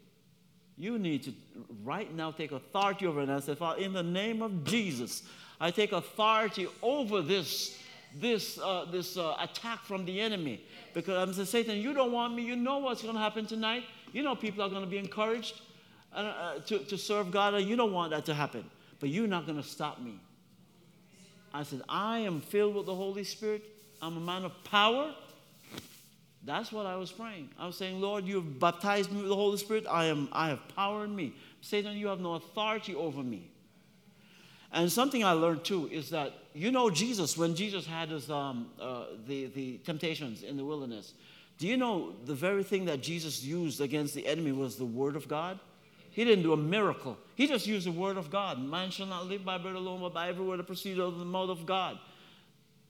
[0.77, 1.35] You need to
[1.83, 3.25] right now take authority over it.
[3.25, 5.25] And I said, Father, in the name of Jesus,
[5.61, 7.79] I take authority over this,
[8.15, 10.65] this, uh, this uh, attack from the enemy.
[10.95, 12.43] Because I'm saying, Satan, you don't want me.
[12.45, 13.85] You know what's going to happen tonight.
[14.13, 15.61] You know people are going to be encouraged
[16.13, 18.65] uh, uh, to, to serve God, and you don't want that to happen.
[19.01, 20.21] But you're not going to stop me.
[21.53, 23.63] I said, I am filled with the Holy Spirit.
[24.01, 25.15] I'm a man of power.
[26.45, 27.51] That's what I was praying.
[27.59, 29.87] I was saying, Lord, you have baptized me with the Holy Spirit.
[29.91, 31.35] I, am, I have power in me.
[31.61, 33.51] Satan, you have no authority over me.
[34.73, 38.71] And something I learned too is that, you know, Jesus, when Jesus had his, um,
[38.81, 41.15] uh, the, the temptations in the wilderness,
[41.59, 45.17] do you know the very thing that Jesus used against the enemy was the Word
[45.17, 45.59] of God?
[46.11, 47.17] He didn't do a miracle.
[47.39, 48.59] He just used the word of God.
[48.59, 51.21] Man shall not live by bread alone, but by every word that proceeds out of
[51.21, 51.97] the mouth of God.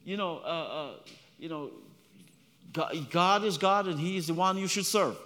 [0.06, 0.90] You know, uh, uh,
[1.38, 1.70] you know,
[3.10, 5.18] God is God, and He is the one you should serve.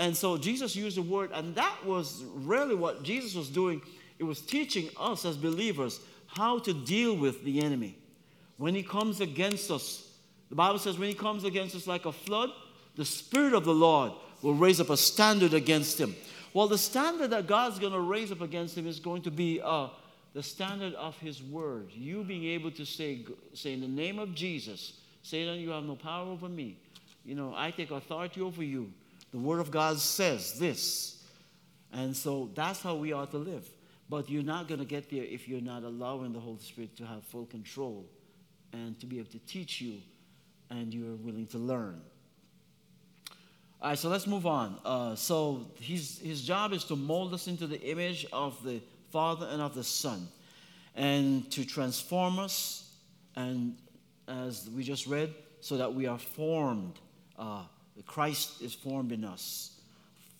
[0.00, 3.82] And so Jesus used the word, and that was really what Jesus was doing.
[4.18, 7.98] It was teaching us as believers how to deal with the enemy.
[8.56, 10.10] When he comes against us,
[10.48, 12.50] the Bible says, when he comes against us like a flood,
[12.96, 14.10] the Spirit of the Lord
[14.42, 16.16] will raise up a standard against him.
[16.52, 19.60] Well, the standard that God's going to raise up against him is going to be
[19.62, 19.88] uh,
[20.32, 21.90] the standard of his word.
[21.92, 25.96] You being able to say, say, in the name of Jesus, Satan, you have no
[25.96, 26.76] power over me.
[27.24, 28.92] You know, I take authority over you.
[29.32, 31.22] The word of God says this.
[31.92, 33.68] And so that's how we are to live.
[34.08, 37.06] But you're not going to get there if you're not allowing the Holy Spirit to
[37.06, 38.06] have full control
[38.72, 40.00] and to be able to teach you
[40.68, 42.00] and you're willing to learn.
[43.82, 44.78] All right, so let's move on.
[44.84, 49.48] Uh, so his, his job is to mold us into the image of the Father
[49.50, 50.28] and of the Son
[50.94, 52.92] and to transform us,
[53.36, 53.74] and
[54.28, 56.98] as we just read, so that we are formed.
[57.38, 57.62] Uh,
[58.04, 59.80] Christ is formed in us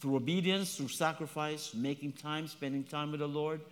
[0.00, 3.62] through obedience, through sacrifice, making time, spending time with the Lord,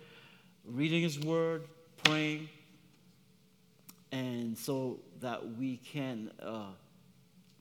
[0.65, 1.65] reading His Word,
[2.05, 2.49] praying,
[4.11, 6.71] and so that we can uh,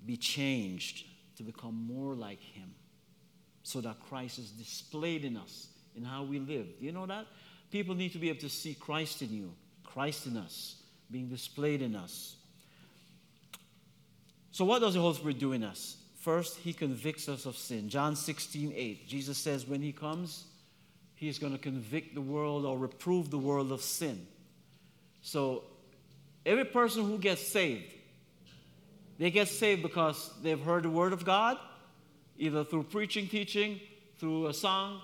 [0.07, 1.05] be changed
[1.39, 2.75] to become more like Him,
[3.63, 6.67] so that Christ is displayed in us in how we live.
[6.79, 7.27] Do You know that?
[7.71, 9.53] People need to be able to see Christ in you,
[9.85, 10.77] Christ in us,
[11.11, 12.37] being displayed in us.
[14.51, 15.97] So, what does the Holy Spirit do in us?
[16.21, 17.89] First, He convicts us of sin.
[17.89, 19.09] John 16, 8.
[19.09, 20.45] Jesus says, when He comes,
[21.15, 24.27] He is going to convict the world or reprove the world of sin.
[25.23, 25.65] So,
[26.45, 27.95] every person who gets saved,
[29.19, 31.59] they get saved because they've heard the Word of God,
[32.39, 33.81] either through preaching, teaching,
[34.19, 35.01] through a song,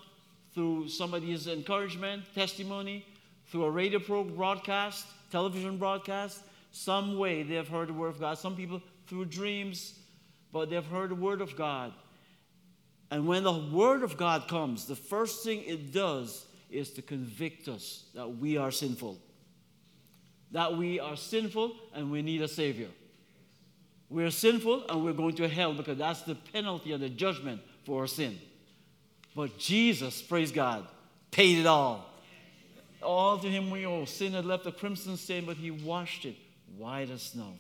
[0.55, 3.05] through somebody's encouragement, testimony,
[3.46, 8.20] through a radio program, broadcast, television broadcast, some way they have heard the word of
[8.20, 8.38] God.
[8.38, 9.98] Some people through dreams,
[10.53, 11.92] but they've heard the word of God.
[13.11, 17.68] And when the word of God comes, the first thing it does is to convict
[17.68, 19.18] us that we are sinful.
[20.50, 22.88] That we are sinful and we need a Savior.
[24.14, 28.03] We're sinful and we're going to hell because that's the penalty and the judgment for
[28.03, 28.38] our sin.
[29.35, 30.87] But Jesus, praise God,
[31.33, 32.09] paid it all.
[33.03, 34.05] All to him we owe.
[34.05, 36.37] Sin had left a crimson stain, but he washed it
[36.79, 37.55] white as snow.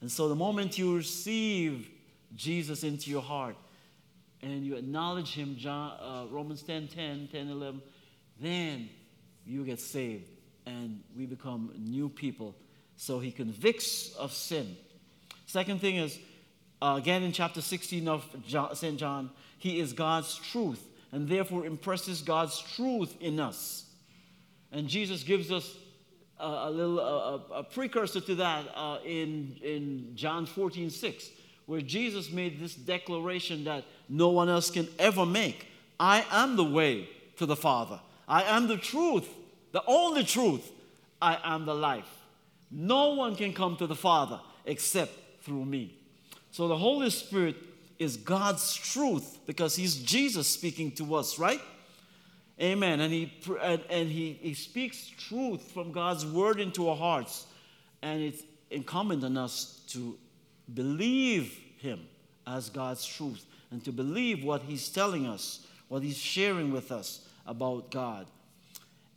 [0.00, 1.88] And so the moment you receive
[2.34, 3.54] Jesus into your heart
[4.42, 7.80] and you acknowledge him, John, uh, Romans 10 10, 10 11,
[8.40, 8.90] then
[9.46, 10.28] you get saved
[10.66, 12.56] and we become new people.
[12.96, 14.76] So he convicts of sin.
[15.50, 16.16] Second thing is,
[16.80, 18.24] uh, again in chapter 16 of
[18.74, 18.96] St.
[18.96, 23.84] John, he is God's truth and therefore impresses God's truth in us.
[24.70, 25.76] And Jesus gives us
[26.38, 31.30] a, a little a, a, precursor to that uh, in, in John 14 6,
[31.66, 35.66] where Jesus made this declaration that no one else can ever make
[35.98, 37.08] I am the way
[37.38, 39.28] to the Father, I am the truth,
[39.72, 40.70] the only truth,
[41.20, 42.08] I am the life.
[42.70, 45.10] No one can come to the Father except
[45.50, 45.92] through me.
[46.52, 47.56] So the Holy Spirit
[47.98, 51.60] is God's truth because He's Jesus speaking to us, right?
[52.60, 53.00] Amen.
[53.00, 57.46] And He and, and he, he speaks truth from God's word into our hearts.
[58.00, 60.16] And it's incumbent on us to
[60.72, 62.06] believe Him
[62.46, 67.26] as God's truth and to believe what He's telling us, what He's sharing with us
[67.44, 68.28] about God.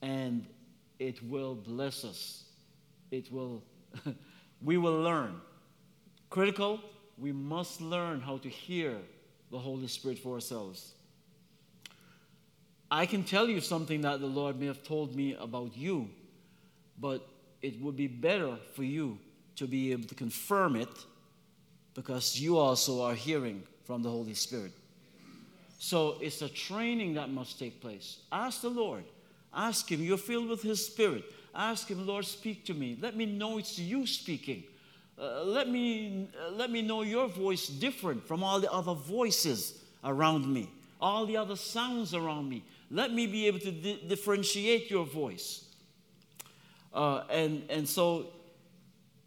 [0.02, 0.48] And
[0.98, 2.46] it will bless us.
[3.12, 3.62] It will,
[4.64, 5.40] we will learn.
[6.34, 6.80] Critical,
[7.20, 8.98] we must learn how to hear
[9.52, 10.96] the Holy Spirit for ourselves.
[12.90, 16.10] I can tell you something that the Lord may have told me about you,
[17.00, 17.24] but
[17.62, 19.20] it would be better for you
[19.58, 20.90] to be able to confirm it
[21.94, 24.72] because you also are hearing from the Holy Spirit.
[25.78, 28.22] So it's a training that must take place.
[28.32, 29.04] Ask the Lord.
[29.54, 30.02] Ask Him.
[30.02, 31.26] You're filled with His Spirit.
[31.54, 32.98] Ask Him, Lord, speak to me.
[33.00, 34.64] Let me know it's you speaking.
[35.20, 39.80] Uh, let, me, uh, let me know your voice different from all the other voices
[40.04, 42.64] around me, all the other sounds around me.
[42.90, 45.66] Let me be able to di- differentiate your voice.
[46.94, 48.28] Uh, and, and so,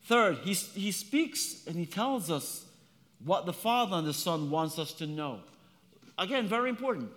[0.05, 2.65] third, he, he speaks and he tells us
[3.25, 5.41] what the Father and the Son wants us to know.
[6.19, 7.11] Again, very important.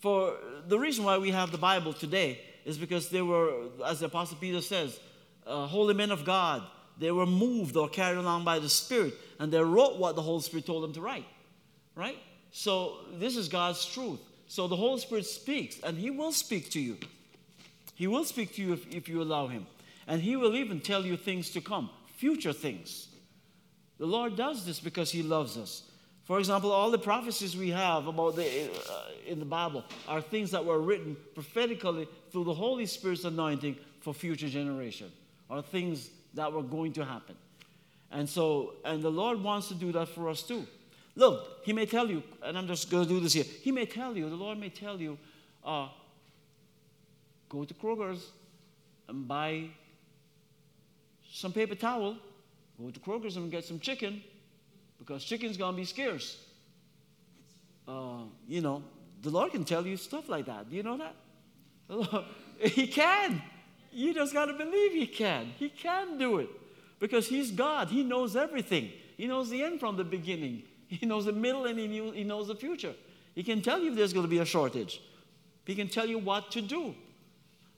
[0.00, 0.34] For
[0.66, 4.36] the reason why we have the Bible today is because they were, as the Apostle
[4.38, 4.98] Peter says,
[5.46, 6.62] uh, holy men of God
[6.98, 10.42] they were moved or carried along by the Spirit, and they wrote what the Holy
[10.42, 11.26] Spirit told them to write.
[11.94, 12.18] Right?
[12.52, 14.20] So this is God's truth.
[14.46, 16.98] So the Holy Spirit speaks, and He will speak to you.
[17.94, 19.66] He will speak to you if, if you allow Him.
[20.06, 23.08] And He will even tell you things to come, future things.
[23.98, 25.82] The Lord does this because He loves us.
[26.24, 30.50] For example, all the prophecies we have about the, uh, in the Bible are things
[30.52, 35.10] that were written prophetically through the Holy Spirit's anointing for future generation,
[35.48, 37.36] or things that were going to happen.
[38.10, 40.66] And so, and the Lord wants to do that for us too.
[41.14, 43.44] Look, He may tell you, and I'm just going to do this here.
[43.44, 45.18] He may tell you, the Lord may tell you,
[45.64, 45.88] uh,
[47.48, 48.30] go to Kroger's
[49.08, 49.68] and buy
[51.30, 52.16] some paper towel,
[52.80, 54.22] go to Kroger's and get some chicken
[54.98, 56.38] because chicken's going to be scarce.
[57.86, 58.82] Uh, you know,
[59.22, 60.70] the Lord can tell you stuff like that.
[60.70, 62.24] Do you know that?
[62.70, 63.42] he can.
[63.92, 65.52] You just got to believe He can.
[65.58, 66.48] He can do it
[66.98, 67.88] because He's God.
[67.88, 68.90] He knows everything.
[69.16, 72.24] He knows the end from the beginning, He knows the middle, and He, knew, he
[72.24, 72.94] knows the future.
[73.34, 75.00] He can tell you if there's going to be a shortage,
[75.64, 76.94] He can tell you what to do.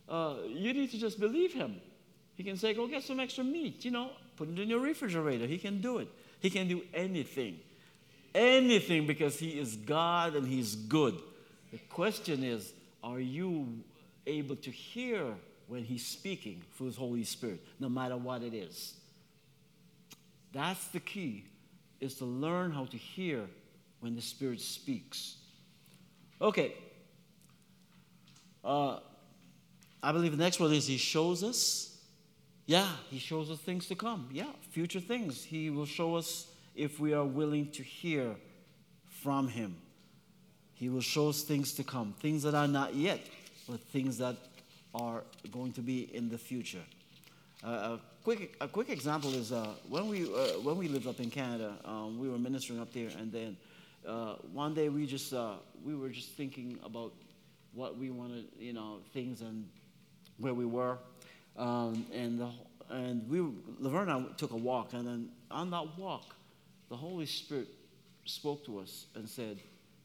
[0.09, 1.81] Uh, you need to just believe Him.
[2.35, 5.47] He can say, Go get some extra meat, you know, put it in your refrigerator.
[5.47, 6.09] He can do it.
[6.41, 7.59] He can do anything.
[8.35, 11.21] Anything because He is God and He's good.
[11.73, 13.67] The question is, are you
[14.27, 15.35] able to hear
[15.67, 18.95] when He's speaking through His Holy Spirit, no matter what it is?
[20.53, 21.45] That's the key,
[22.01, 23.47] is to learn how to hear
[24.01, 25.37] when the Spirit speaks.
[26.41, 26.75] Okay.
[28.65, 28.99] Uh,
[30.03, 31.99] I believe the next one is He shows us.
[32.67, 34.29] Yeah, He shows us things to come.
[34.33, 35.45] Yeah, future things.
[35.45, 38.37] He will show us if we are willing to hear
[39.07, 39.77] from Him.
[40.75, 43.21] He will show us things to come, things that are not yet,
[43.69, 44.37] but things that
[44.95, 46.83] are going to be in the future.
[47.65, 51.19] Uh, a quick a quick example is uh, when we uh, when we lived up
[51.21, 53.57] in Canada, um, we were ministering up there, and then
[54.07, 57.13] uh, one day we just uh, we were just thinking about
[57.73, 59.69] what we wanted, you know, things and
[60.39, 60.99] where we were,
[61.57, 62.49] um, and the,
[62.91, 63.41] and we
[63.79, 66.35] Laverne and I took a walk, and then on that walk,
[66.89, 67.69] the Holy Spirit
[68.25, 69.59] spoke to us and said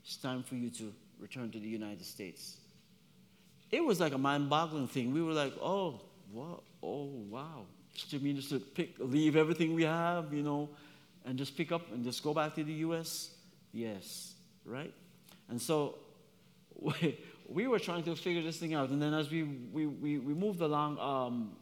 [0.04, 2.58] it's time for you to return to the United States.
[3.72, 5.14] It was like a mind boggling thing.
[5.14, 6.02] We were like, oh,
[6.32, 6.62] what?
[6.82, 7.66] Oh, wow.
[8.10, 10.70] To mean just to pick, leave everything we have, you know,
[11.26, 13.32] and just pick up and just go back to the U.S.?
[13.72, 14.34] Yes,
[14.66, 14.94] right?
[15.50, 15.96] And so
[16.76, 18.90] we, we were trying to figure this thing out.
[18.90, 21.56] And then as we, we, we, we moved along, um,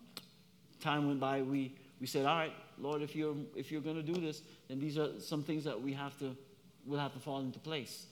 [0.79, 4.03] time went by, we, we said, all right, Lord, if you're, if you're going to
[4.03, 6.35] do this, then these are some things that we have to,
[6.85, 8.05] will have to fall into place.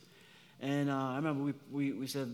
[0.60, 2.34] And uh, I remember we, we, we said,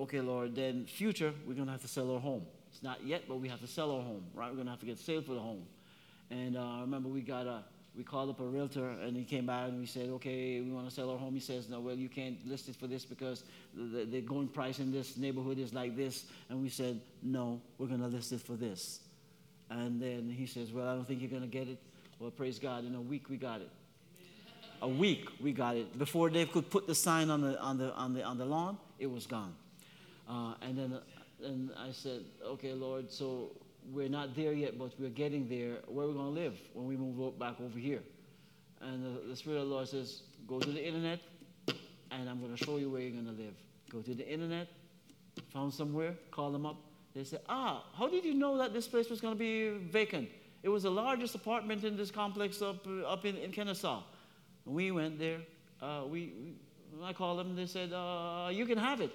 [0.00, 2.44] okay, Lord, then future, we're going to have to sell our home.
[2.70, 4.48] It's not yet, but we have to sell our home, right?
[4.48, 5.62] We're going to have to get sale for the home.
[6.30, 7.64] And uh, I remember we got a,
[7.96, 10.88] we called up a realtor and he came back and we said, okay, we want
[10.88, 11.34] to sell our home.
[11.34, 13.42] He says, no, well, you can't list it for this because
[13.74, 16.26] the, the going price in this neighborhood is like this.
[16.48, 19.00] And we said, no, we're going to list it for this.
[19.68, 21.78] And then he says, well, I don't think you're going to get it.
[22.18, 22.84] Well, praise God.
[22.84, 23.70] In a week, we got it
[24.82, 25.98] a week we got it.
[25.98, 28.78] Before they could put the sign on the, on the, on the, on the lawn,
[28.98, 29.54] it was gone.
[30.30, 31.00] Uh, and then
[31.44, 33.56] and I said, okay, Lord, so
[33.90, 35.78] we're not there yet, but we're getting there.
[35.88, 38.00] Where are we going to live when we move back over here?
[38.80, 41.20] And the, the Spirit of the Lord says, go to the internet,
[42.10, 43.54] and I'm going to show you where you're going to live.
[43.90, 44.68] Go to the internet,
[45.52, 46.76] found somewhere, call them up.
[47.14, 50.28] They said, ah, how did you know that this place was going to be vacant?
[50.62, 54.02] It was the largest apartment in this complex up, up in, in Kennesaw.
[54.64, 55.38] We went there.
[55.82, 57.56] Uh, we, we, I called them.
[57.56, 59.10] They said, uh, "You can have it.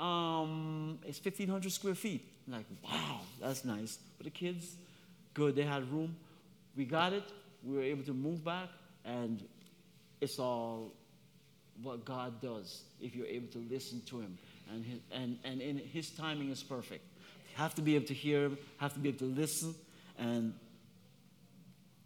[0.00, 3.98] Um, it's 1,500 square feet." Like, wow, that's nice.
[4.16, 4.76] For the kids,
[5.34, 5.54] good.
[5.54, 6.16] They had room.
[6.76, 7.24] We got it.
[7.62, 8.68] We were able to move back,
[9.04, 9.42] and
[10.20, 10.92] it's all
[11.82, 14.38] what God does if you're able to listen to Him,
[14.72, 17.04] and his, and and in His timing is perfect.
[17.50, 18.58] You have to be able to hear Him.
[18.78, 19.74] Have to be able to listen,
[20.18, 20.54] and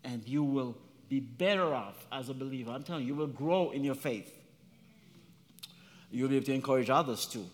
[0.05, 0.77] and you will
[1.09, 2.71] be better off as a believer.
[2.71, 4.31] I'm telling you, you will grow in your faith.
[6.11, 7.47] You'll be able to encourage others too.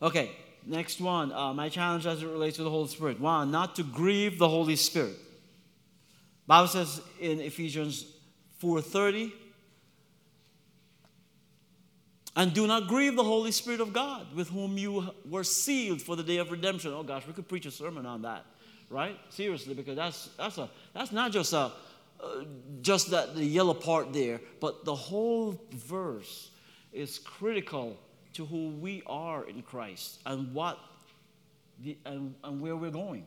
[0.00, 0.30] Okay,
[0.66, 1.32] next one.
[1.32, 3.18] Uh, my challenge as it relates to the Holy Spirit.
[3.18, 5.16] One, not to grieve the Holy Spirit.
[6.46, 8.06] Bible says in Ephesians
[8.62, 9.32] 4:30,
[12.36, 16.14] and do not grieve the Holy Spirit of God, with whom you were sealed for
[16.14, 16.92] the day of redemption.
[16.92, 18.44] Oh gosh, we could preach a sermon on that,
[18.90, 19.18] right?
[19.30, 21.72] Seriously, because that's that's a that's not just a
[22.22, 22.44] uh,
[22.82, 26.50] just that the yellow part there, but the whole verse
[26.92, 27.98] is critical
[28.36, 30.78] to who we are in Christ and what
[31.82, 33.26] the, and, and where we're going.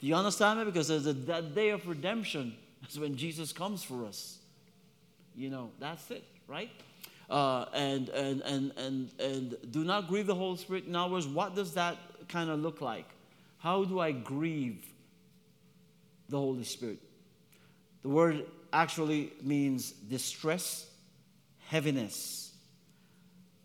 [0.00, 0.64] Do you understand me?
[0.66, 2.54] Because there's a, that day of redemption
[2.88, 4.38] is when Jesus comes for us.
[5.34, 6.70] You know, that's it, right?
[7.30, 10.84] Uh, and, and, and, and, and do not grieve the Holy Spirit.
[10.84, 11.96] In other words, what does that
[12.28, 13.06] kind of look like?
[13.58, 14.84] How do I grieve
[16.28, 16.98] the Holy Spirit?
[18.02, 20.90] The word actually means distress,
[21.68, 22.41] heaviness.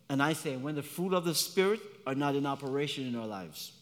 [0.10, 3.28] And I say, when the fruit of the Spirit are not in operation in our
[3.28, 3.74] lives.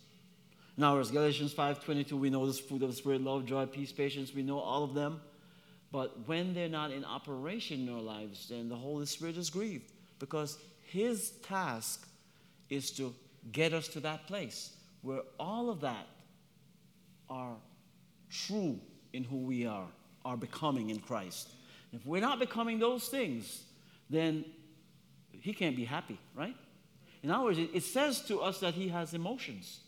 [0.77, 4.33] Now, as Galatians 5.22, we know this fruit of the Spirit, love, joy, peace, patience,
[4.33, 5.21] we know all of them.
[5.91, 9.91] But when they're not in operation in our lives, then the Holy Spirit is grieved
[10.19, 12.07] because his task
[12.69, 13.13] is to
[13.51, 14.71] get us to that place
[15.01, 16.07] where all of that
[17.29, 17.55] are
[18.29, 18.79] true
[19.13, 19.87] in who we are,
[20.25, 21.49] are becoming in Christ.
[21.93, 23.63] If we're not becoming those things,
[24.09, 24.43] then
[25.45, 26.55] he can't be happy, right?
[27.21, 29.81] In other words, it says to us that he has emotions.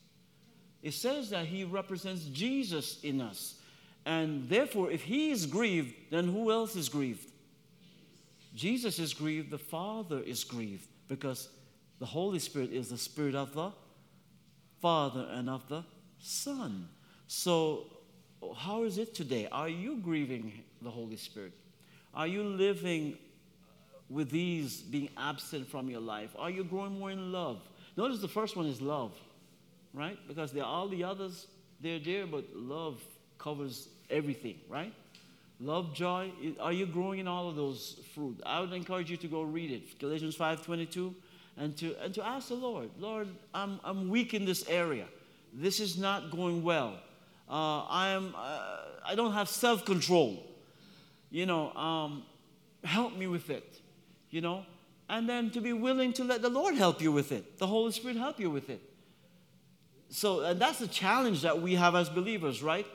[0.83, 3.55] It says that he represents Jesus in us.
[4.05, 7.31] And therefore, if he is grieved, then who else is grieved?
[8.53, 11.49] Jesus is grieved, the Father is grieved, because
[11.97, 13.71] the Holy Spirit is the Spirit of the
[14.79, 15.83] Father and of the
[16.19, 16.87] Son.
[17.25, 17.87] So,
[18.55, 19.47] how is it today?
[19.51, 20.53] Are you grieving
[20.83, 21.53] the Holy Spirit?
[22.13, 23.17] Are you living
[24.09, 26.35] with these being absent from your life?
[26.37, 27.59] Are you growing more in love?
[27.95, 29.11] Notice the first one is love,
[29.93, 30.17] right?
[30.27, 31.47] Because they're all the others,
[31.81, 33.01] they're there, but love
[33.37, 34.93] covers everything, right?
[35.59, 36.31] Love, joy.
[36.59, 38.39] Are you growing in all of those fruit?
[38.45, 39.97] I would encourage you to go read it.
[39.99, 41.13] Galatians 5:22,
[41.57, 45.05] and to and to ask the Lord, Lord, I'm I'm weak in this area.
[45.51, 46.99] This is not going well.
[47.49, 48.35] Uh, I am.
[48.37, 50.45] Uh, I don't have self-control.
[51.31, 52.23] You know, um,
[52.83, 53.76] help me with it
[54.37, 54.63] you know,
[55.09, 57.91] and then to be willing to let the Lord help you with it, the Holy
[57.91, 58.79] Spirit help you with it.
[60.09, 62.85] So, and that's the challenge that we have as believers, right?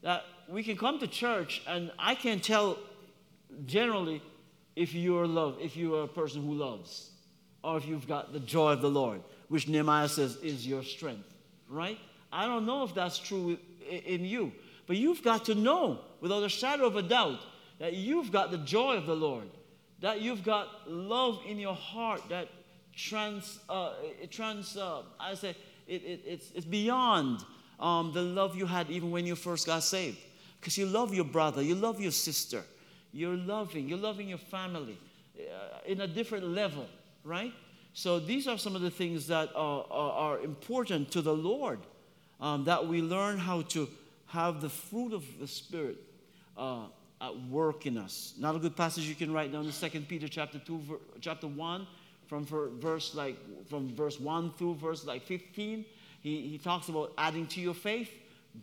[0.00, 2.78] That we can come to church and I can tell
[3.66, 4.22] generally
[4.74, 7.10] if you're love, if you are a person who loves,
[7.62, 11.34] or if you've got the joy of the Lord, which Nehemiah says is your strength,
[11.68, 11.98] right?
[12.32, 14.50] I don't know if that's true in you,
[14.86, 17.40] but you've got to know without a shadow of a doubt
[17.80, 19.50] that you've got the joy of the Lord
[20.00, 22.48] that you've got love in your heart that
[22.94, 23.92] trans, uh,
[24.30, 25.50] trans uh, I say,
[25.86, 27.44] it, it, it's, it's beyond
[27.78, 30.18] um, the love you had even when you first got saved.
[30.60, 32.62] Because you love your brother, you love your sister,
[33.12, 34.98] you're loving, you're loving your family
[35.38, 36.86] uh, in a different level,
[37.24, 37.52] right?
[37.92, 41.80] So these are some of the things that are, are, are important to the Lord
[42.40, 43.88] um, that we learn how to
[44.26, 45.96] have the fruit of the Spirit
[46.56, 46.86] uh,
[47.20, 48.34] at work in us.
[48.38, 51.86] Not a good passage you can write down in Second Peter chapter 2, chapter 1,
[52.26, 53.36] from verse like
[53.68, 55.84] from verse 1 through verse like 15.
[56.20, 58.10] He, he talks about adding to your faith.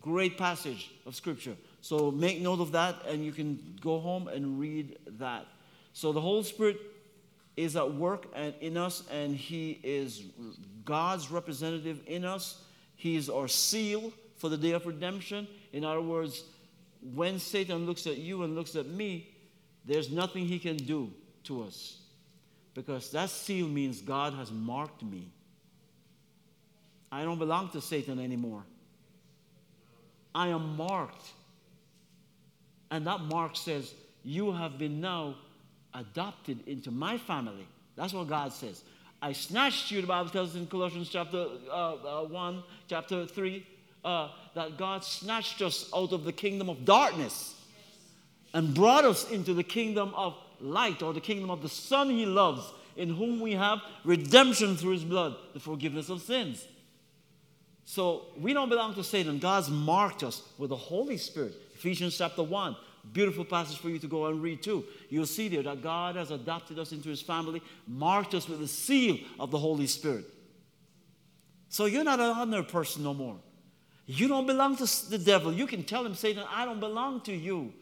[0.00, 1.56] Great passage of scripture.
[1.80, 5.46] So make note of that and you can go home and read that.
[5.92, 6.78] So the Holy Spirit
[7.56, 10.22] is at work and in us, and He is
[10.84, 12.62] God's representative in us.
[12.96, 15.46] He is our seal for the day of redemption.
[15.72, 16.42] In other words,
[17.12, 19.28] when Satan looks at you and looks at me,
[19.84, 21.12] there's nothing he can do
[21.44, 21.98] to us.
[22.74, 25.28] Because that seal means God has marked me.
[27.12, 28.64] I don't belong to Satan anymore.
[30.34, 31.30] I am marked.
[32.90, 33.94] And that mark says,
[34.24, 35.36] You have been now
[35.92, 37.68] adopted into my family.
[37.94, 38.82] That's what God says.
[39.22, 43.66] I snatched you, the Bible tells us in Colossians chapter uh, uh, 1, chapter 3,
[44.04, 47.54] uh, that God snatched us out of the kingdom of darkness
[48.52, 52.26] and brought us into the kingdom of light or the kingdom of the Son He
[52.26, 56.66] loves, in whom we have redemption through His blood, the forgiveness of sins.
[57.84, 59.38] So we don't belong to Satan.
[59.38, 61.54] God's marked us with the Holy Spirit.
[61.74, 62.76] Ephesians chapter 1.
[63.12, 64.84] Beautiful passage for you to go and read too.
[65.10, 68.68] You'll see there that God has adopted us into his family, marked us with the
[68.68, 70.24] seal of the Holy Spirit.
[71.68, 73.36] So you're not an ordinary person no more.
[74.06, 75.52] You don't belong to the devil.
[75.52, 77.72] You can tell him, Satan, I don't belong to you.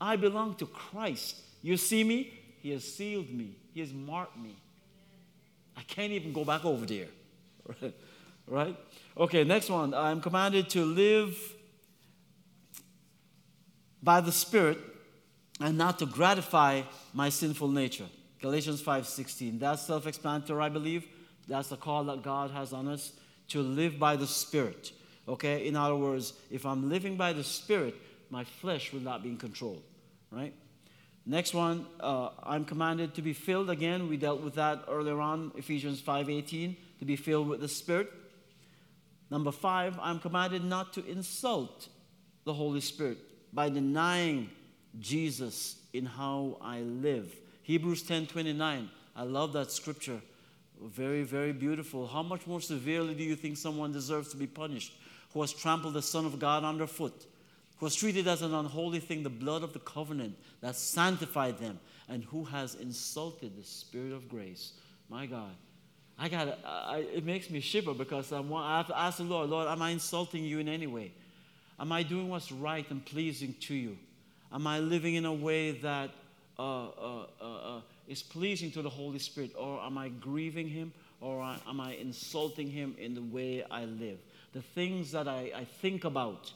[0.00, 1.36] I belong to Christ.
[1.62, 2.32] You see me?
[2.60, 4.56] He has sealed me, He has marked me.
[5.76, 7.06] I can't even go back over there.
[8.46, 8.76] right?
[9.16, 9.94] Okay, next one.
[9.94, 11.38] I'm commanded to live
[14.02, 14.78] by the Spirit
[15.60, 16.82] and not to gratify
[17.14, 18.06] my sinful nature.
[18.40, 19.58] Galatians 5:16.
[19.58, 21.06] That's self-explanatory, I believe.
[21.48, 23.12] That's the call that God has on us
[23.48, 24.92] to live by the Spirit.
[25.30, 25.66] Okay?
[25.66, 27.94] In other words, if I'm living by the Spirit,
[28.30, 29.80] my flesh will not be in control.
[30.30, 30.52] Right?
[31.24, 33.70] Next one, uh, I'm commanded to be filled.
[33.70, 38.12] Again, we dealt with that earlier on, Ephesians 5:18, to be filled with the Spirit.
[39.30, 41.88] Number five, I'm commanded not to insult
[42.44, 43.18] the Holy Spirit
[43.54, 44.50] by denying
[44.98, 47.36] Jesus in how I live.
[47.62, 48.90] Hebrews 10:29.
[49.14, 50.20] I love that scripture.
[50.82, 52.08] Very, very beautiful.
[52.08, 54.94] How much more severely do you think someone deserves to be punished
[55.32, 57.26] who has trampled the Son of God underfoot,
[57.78, 61.78] who has treated as an unholy thing the blood of the covenant that sanctified them,
[62.08, 64.72] and who has insulted the Spirit of grace.
[65.08, 65.52] My God.
[66.18, 66.58] I got
[67.14, 69.90] it makes me shiver because I'm, I have to ask the Lord, Lord, am I
[69.90, 71.12] insulting you in any way?
[71.78, 73.96] Am I doing what's right and pleasing to you?
[74.52, 76.10] Am I living in a way that
[76.58, 79.52] uh, uh, uh, uh is pleasing to the Holy Spirit?
[79.56, 80.92] Or am I grieving Him?
[81.20, 84.18] or am I insulting him in the way I live?
[84.52, 86.52] The things that I, I think about,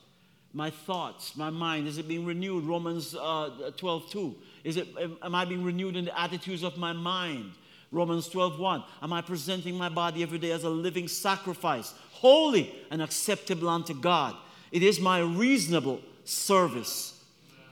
[0.53, 2.64] my thoughts, my mind, is it being renewed?
[2.64, 4.34] Romans uh, 12 2.
[4.64, 4.88] Is it,
[5.22, 7.53] am I being renewed in the attitudes of my mind?
[7.92, 8.84] Romans 12 1.
[9.03, 13.95] Am I presenting my body every day as a living sacrifice, holy and acceptable unto
[13.95, 14.34] God?
[14.72, 17.12] It is my reasonable service.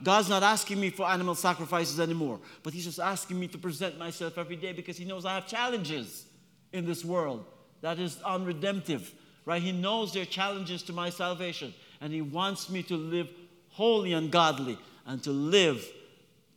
[0.03, 3.99] God's not asking me for animal sacrifices anymore, but He's just asking me to present
[3.99, 6.27] myself every day because He knows I have challenges
[6.73, 7.45] in this world
[7.81, 9.13] that is unredemptive,
[9.45, 9.63] right?
[9.63, 13.29] He knows there are challenges to my salvation, and He wants me to live
[13.71, 15.85] holy and godly and to live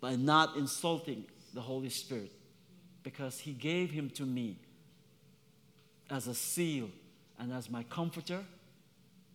[0.02, 2.32] by not insulting the Holy Spirit
[3.04, 4.58] because He gave Him to me
[6.10, 6.90] as a seal
[7.40, 8.44] and as my comforter,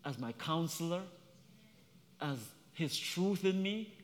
[0.04, 1.02] as my counselor,
[2.20, 2.38] as
[2.72, 3.94] His truth in me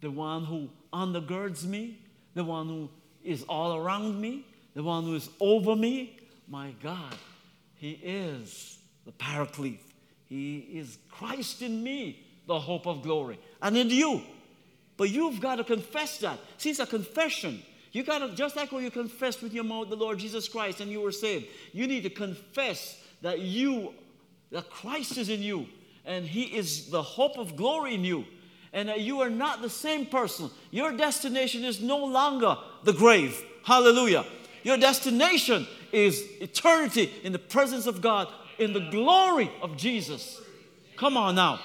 [0.00, 1.98] the one who undergirds me,
[2.34, 2.88] the one who
[3.22, 6.18] is all around me, the one who is over me.
[6.48, 7.14] My God,
[7.74, 8.78] He is
[9.10, 9.82] the Paraclete.
[10.28, 14.22] He is Christ in me, the hope of glory, and in you.
[14.96, 16.38] But you've got to confess that.
[16.58, 17.60] See, it's a confession.
[17.90, 20.80] You got to, just like when you confessed with your mouth the Lord Jesus Christ
[20.80, 23.94] and you were saved, you need to confess that you,
[24.52, 25.66] that Christ is in you
[26.04, 28.24] and He is the hope of glory in you
[28.72, 30.50] and that you are not the same person.
[30.70, 33.42] Your destination is no longer the grave.
[33.64, 34.24] Hallelujah.
[34.62, 38.28] Your destination is eternity in the presence of God,
[38.60, 40.40] in the glory of Jesus.
[40.96, 41.60] Come on now.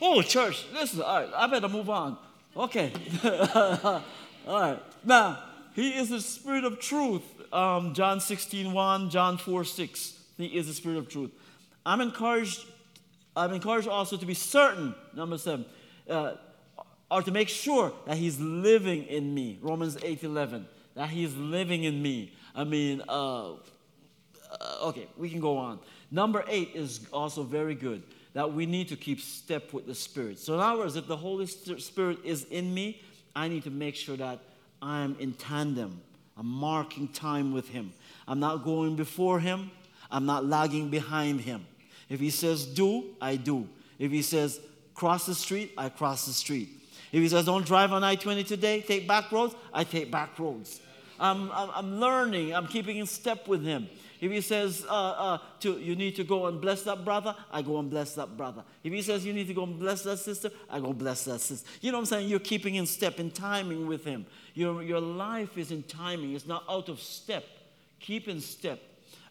[0.00, 2.16] Oh, church, listen, all right, I better move on.
[2.56, 2.92] Okay.
[3.24, 4.02] all
[4.46, 4.80] right.
[5.04, 5.42] Now,
[5.74, 7.22] he is the spirit of truth.
[7.52, 10.18] Um, John 16, 1, John 4, 6.
[10.36, 11.30] He is the spirit of truth.
[11.84, 12.64] I'm encouraged,
[13.34, 15.64] I'm encouraged also to be certain, number seven,
[16.08, 16.34] uh,
[17.10, 19.58] or to make sure that he's living in me.
[19.62, 20.66] Romans 8 11.
[20.94, 22.34] That he's living in me.
[22.54, 23.56] I mean, uh, uh,
[24.82, 25.78] okay, we can go on.
[26.10, 28.02] Number eight is also very good
[28.34, 30.38] that we need to keep step with the Spirit.
[30.38, 33.02] So, in other words, if the Holy Spirit is in me,
[33.34, 34.40] I need to make sure that
[34.80, 36.00] I'm in tandem.
[36.36, 37.92] I'm marking time with Him.
[38.26, 39.70] I'm not going before Him,
[40.10, 41.66] I'm not lagging behind Him.
[42.08, 43.68] If He says do, I do.
[43.98, 44.60] If He says
[44.94, 46.68] cross the street, I cross the street.
[47.12, 50.38] If he says, don't drive on I 20 today, take back roads, I take back
[50.38, 50.80] roads.
[51.18, 53.88] I'm, I'm, I'm, learning, I'm keeping in step with him.
[54.20, 57.62] If he says, uh, uh, to, you need to go and bless that brother, I
[57.62, 58.64] go and bless that brother.
[58.82, 61.40] If he says, you need to go and bless that sister, I go bless that
[61.40, 61.68] sister.
[61.80, 62.28] You know what I'm saying?
[62.28, 64.26] You're keeping in step, in timing with him.
[64.54, 67.44] Your, your life is in timing, it's not out of step.
[68.00, 68.80] Keep in step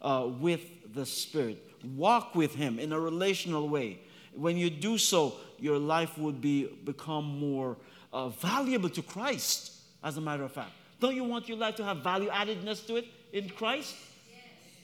[0.02, 1.64] uh, with the Spirit.
[1.96, 4.00] Walk with him in a relational way.
[4.34, 7.78] When you do so, your life would be become more
[8.14, 9.74] uh, valuable to Christ,
[10.04, 10.72] as a matter of fact.
[11.00, 13.96] Don't you want your life to have value addedness to it in Christ?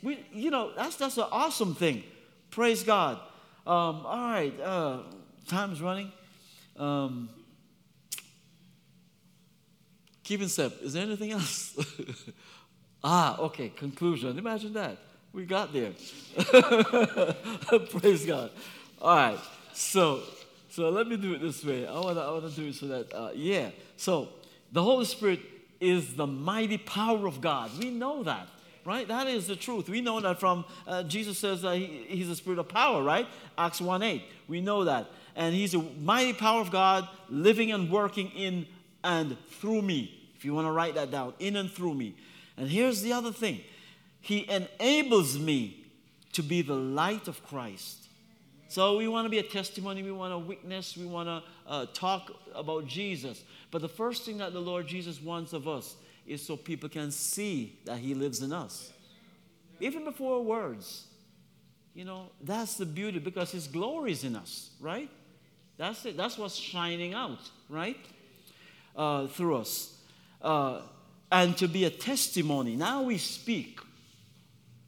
[0.03, 2.03] We, you know, that's, that's an awesome thing.
[2.51, 3.17] Praise God.
[3.65, 4.99] Um, all right, uh,
[5.47, 6.11] time's running.
[6.77, 7.29] Um,
[10.23, 10.73] keeping step.
[10.81, 11.77] Is there anything else?
[13.03, 14.37] ah, okay, conclusion.
[14.37, 14.97] Imagine that.
[15.31, 15.93] We got there.
[17.89, 18.51] Praise God.
[19.01, 19.39] All right.
[19.73, 20.21] So,
[20.69, 21.87] so let me do it this way.
[21.87, 23.69] I want to I wanna do it so that, uh, yeah.
[23.97, 24.29] So,
[24.71, 25.39] the Holy Spirit
[25.79, 27.71] is the mighty power of God.
[27.79, 28.47] We know that,
[28.85, 29.07] right?
[29.07, 29.89] That is the truth.
[29.89, 33.27] We know that from, uh, Jesus says that he, He's the Spirit of power, right?
[33.57, 34.23] Acts 1 8.
[34.47, 35.07] We know that.
[35.35, 38.67] And He's a mighty power of God living and working in
[39.03, 40.29] and through me.
[40.35, 42.15] If you want to write that down, in and through me.
[42.57, 43.61] And here's the other thing
[44.21, 45.85] He enables me
[46.33, 48.03] to be the light of Christ
[48.73, 51.85] so we want to be a testimony, we want to witness, we want to uh,
[51.93, 53.43] talk about Jesus.
[53.69, 55.95] But the first thing that the Lord Jesus wants of us
[56.25, 58.91] is so people can see that He lives in us.
[59.79, 61.07] Even before words.
[61.93, 65.09] You know, that's the beauty because His glory is in us, right?
[65.77, 66.17] That's it.
[66.17, 67.97] That's what's shining out, right?
[68.95, 69.97] Uh, through us.
[70.41, 70.81] Uh,
[71.31, 72.75] and to be a testimony.
[72.75, 73.79] Now we speak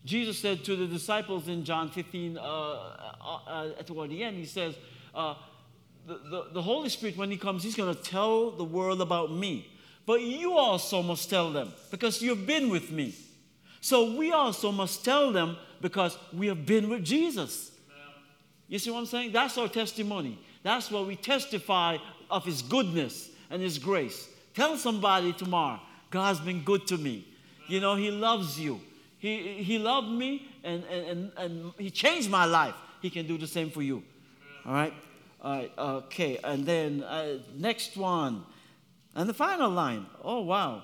[0.06, 4.46] Jesus said to the disciples in John 15, uh, uh, uh, toward the end, he
[4.46, 4.76] says,
[5.16, 5.34] uh,
[6.06, 9.32] the, the, the Holy Spirit, when he comes, he's going to tell the world about
[9.32, 9.68] me.
[10.06, 13.16] But you also must tell them because you've been with me.
[13.82, 17.72] So we also must tell them because we have been with Jesus.
[18.68, 19.32] You see what I'm saying?
[19.32, 20.40] That's our testimony.
[20.64, 21.98] That's what we testify
[22.30, 24.28] of his goodness and his grace.
[24.54, 25.80] Tell somebody tomorrow,
[26.10, 27.28] God's been good to me.
[27.68, 28.82] You know, he loves you.
[29.20, 32.76] He, he loved me and, and, and He changed my life.
[33.02, 34.04] He can do the same for you.
[34.66, 34.94] All right?
[35.42, 36.40] All right, okay.
[36.44, 38.44] And then uh, next one.
[39.16, 40.06] And the final line.
[40.24, 40.84] Oh, wow.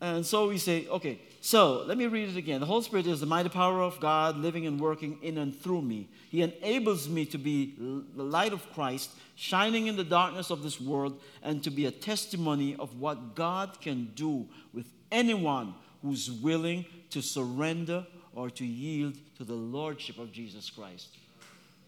[0.00, 2.60] And so we say, okay, so let me read it again.
[2.60, 5.82] The Holy Spirit is the mighty power of God living and working in and through
[5.82, 6.08] me.
[6.30, 7.74] He enables me to be
[8.14, 11.90] the light of Christ, shining in the darkness of this world, and to be a
[11.90, 19.16] testimony of what God can do with anyone who's willing to surrender or to yield
[19.36, 21.08] to the Lordship of Jesus Christ.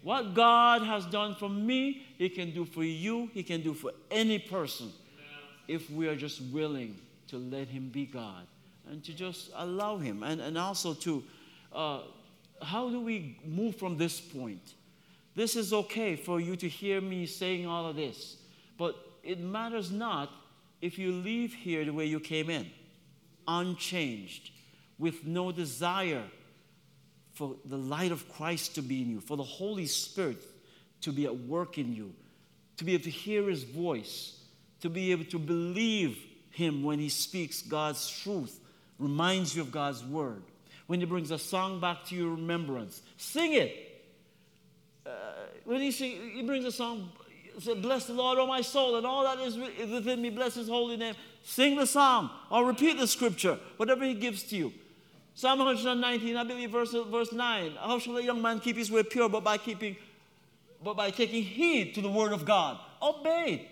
[0.02, 3.92] What God has done for me, He can do for you, He can do for
[4.10, 4.92] any person
[5.70, 6.98] if we are just willing
[7.28, 8.46] to let Him be God
[8.90, 10.24] and to just allow Him.
[10.24, 11.22] And, and also, to
[11.72, 12.00] uh,
[12.60, 14.74] how do we move from this point?
[15.36, 18.36] This is okay for you to hear me saying all of this,
[18.76, 20.30] but it matters not
[20.80, 22.68] if you leave here the way you came in,
[23.46, 24.50] unchanged,
[24.98, 26.24] with no desire
[27.32, 30.42] for the light of Christ to be in you, for the Holy Spirit
[31.02, 32.12] to be at work in you,
[32.76, 34.39] to be able to hear His voice,
[34.80, 36.18] to be able to believe
[36.50, 38.58] him when he speaks God's truth,
[38.98, 40.42] reminds you of God's word.
[40.86, 44.02] When he brings a song back to your remembrance, sing it.
[45.06, 45.10] Uh,
[45.64, 47.10] when he, sing, he brings a song,
[47.60, 50.68] say, Bless the Lord, O my soul, and all that is within me, bless his
[50.68, 51.14] holy name.
[51.44, 54.72] Sing the song or repeat the scripture, whatever he gives to you.
[55.34, 57.72] Psalm 119, I believe, verse, verse 9.
[57.80, 59.96] How shall a young man keep his way pure but by keeping,
[60.82, 62.78] but by taking heed to the word of God?
[63.00, 63.68] Obey.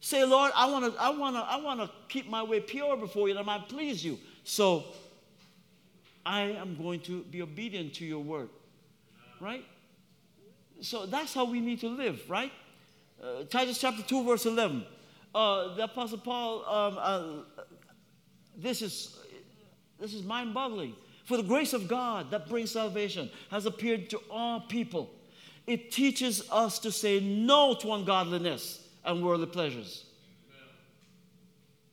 [0.00, 3.36] Say, Lord, I want to I wanna, I wanna keep my way pure before you
[3.36, 4.18] and I might please you.
[4.44, 4.84] So
[6.24, 8.48] I am going to be obedient to your word.
[9.40, 9.64] Right?
[10.80, 12.52] So that's how we need to live, right?
[13.22, 14.84] Uh, Titus chapter 2, verse 11.
[15.34, 17.62] Uh, the Apostle Paul, um, uh,
[18.56, 19.18] this is,
[19.98, 20.94] this is mind boggling.
[21.24, 25.10] For the grace of God that brings salvation has appeared to all people.
[25.66, 30.04] It teaches us to say no to ungodliness and worldly pleasures.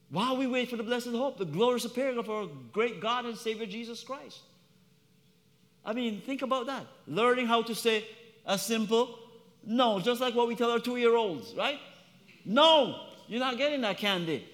[0.09, 3.35] While we wait for the blessed hope, the glorious appearing of our great God and
[3.35, 4.39] Savior Jesus Christ.
[5.83, 6.85] I mean, think about that.
[7.07, 8.05] Learning how to say
[8.45, 9.19] a simple
[9.67, 11.79] no, just like what we tell our two year olds, right?
[12.45, 14.47] No, you're not getting that candy.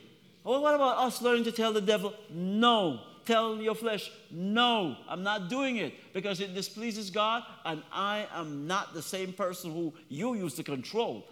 [0.44, 3.02] Well, what about us learning to tell the devil no?
[3.26, 8.66] Tell your flesh, no, I'm not doing it because it displeases God and I am
[8.66, 11.28] not the same person who you used to control.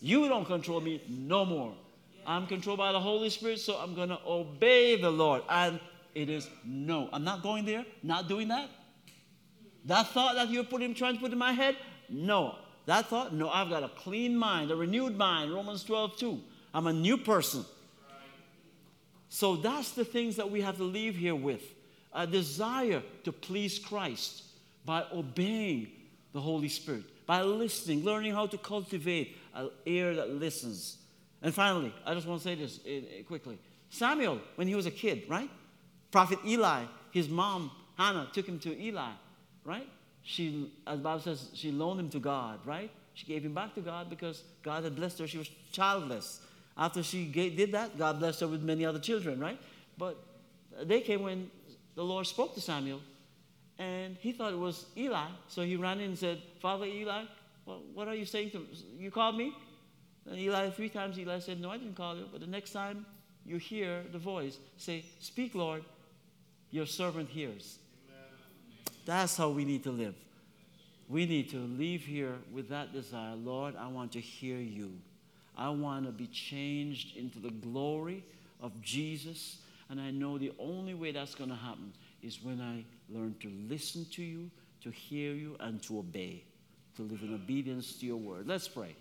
[0.00, 1.74] You don't control me no more.
[2.26, 5.42] I'm controlled by the Holy Spirit, so I'm going to obey the Lord.
[5.48, 5.78] And
[6.14, 7.08] it is no.
[7.12, 8.68] I'm not going there, not doing that.
[9.84, 11.76] That thought that you're putting, trying to put in my head,
[12.08, 12.56] no.
[12.86, 16.40] That thought, no, I've got a clean mind, a renewed mind, Romans 12, 2.
[16.74, 17.64] I'm a new person.
[19.28, 21.62] So that's the things that we have to leave here with
[22.12, 24.44] a desire to please Christ
[24.84, 25.88] by obeying
[26.32, 30.98] the Holy Spirit, by listening, learning how to cultivate an ear that listens.
[31.42, 33.58] And finally, I just want to say this eh, eh, quickly.
[33.90, 35.50] Samuel, when he was a kid, right?
[36.10, 39.10] Prophet Eli, his mom, Hannah, took him to Eli,
[39.64, 39.88] right?
[40.22, 42.90] She, as the Bible says, she loaned him to God, right?
[43.14, 45.26] She gave him back to God because God had blessed her.
[45.26, 46.40] She was childless.
[46.76, 49.58] After she did that, God blessed her with many other children, right?
[49.96, 50.22] But
[50.82, 51.50] they came when
[51.94, 53.00] the Lord spoke to Samuel,
[53.78, 55.28] and he thought it was Eli.
[55.48, 57.24] So he ran in and said, Father Eli,
[57.66, 58.66] well, what are you saying to me?
[58.96, 59.52] You called me?
[60.24, 62.26] And Eli, three times Eli said, No, I didn't call you.
[62.30, 63.04] But the next time
[63.44, 65.84] you hear the voice, say, Speak, Lord,
[66.70, 67.78] your servant hears.
[69.04, 70.14] That's how we need to live.
[71.08, 73.36] We need to leave here with that desire.
[73.36, 74.92] Lord, I want to hear you.
[75.56, 78.24] I want to be changed into the glory
[78.60, 79.58] of Jesus.
[79.88, 81.92] And I know the only way that's going to happen
[82.22, 84.50] is when I learn to listen to you,
[84.82, 86.42] to hear you, and to obey
[86.96, 88.46] to live in obedience to your word.
[88.46, 88.94] Let's pray.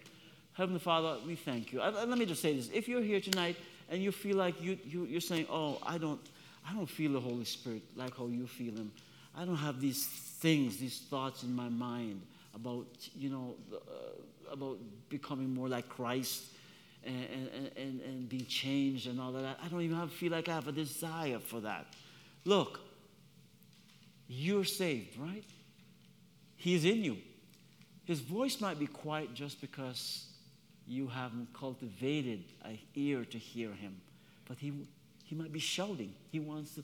[0.53, 1.79] Heavenly Father, we thank you.
[1.79, 2.69] let me just say this.
[2.73, 3.57] If you're here tonight
[3.89, 6.19] and you feel like you, you, you're saying, oh, I don't,
[6.67, 8.91] I don't feel the Holy Spirit like how you feel him.
[9.35, 12.21] I don't have these things, these thoughts in my mind
[12.53, 14.77] about, you know, uh, about
[15.09, 16.43] becoming more like Christ
[17.05, 19.59] and, and, and, and being changed and all that.
[19.63, 21.85] I don't even have, feel like I have a desire for that.
[22.45, 22.79] Look,
[24.27, 25.43] you're saved, right?
[26.55, 27.17] He's in you.
[28.05, 30.27] His voice might be quiet just because
[30.87, 33.99] you haven't cultivated an ear to hear him.
[34.47, 34.73] But he,
[35.23, 36.13] he might be shouting.
[36.31, 36.83] He wants, to,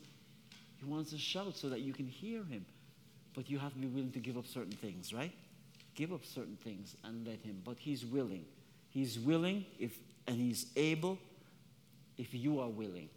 [0.77, 2.65] he wants to shout so that you can hear him.
[3.35, 5.31] But you have to be willing to give up certain things, right?
[5.93, 7.61] Give up certain things and let him.
[7.63, 8.45] But he's willing.
[8.89, 9.97] He's willing if,
[10.27, 11.19] and he's able
[12.17, 13.09] if you are willing.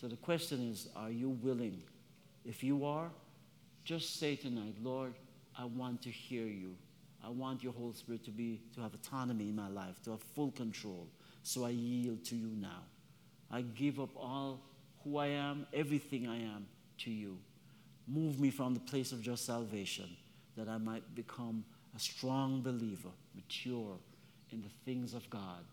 [0.00, 1.82] So the question is, are you willing?
[2.44, 3.10] If you are,
[3.84, 5.14] just say tonight, Lord,
[5.58, 6.74] I want to hear you.
[7.24, 10.22] I want your Holy Spirit to be to have autonomy in my life, to have
[10.34, 11.08] full control.
[11.42, 12.82] So I yield to you now.
[13.50, 14.60] I give up all
[15.02, 16.66] who I am, everything I am
[16.98, 17.38] to you.
[18.06, 20.16] Move me from the place of just salvation
[20.56, 21.64] that I might become
[21.96, 23.96] a strong believer, mature
[24.50, 25.64] in the things of God,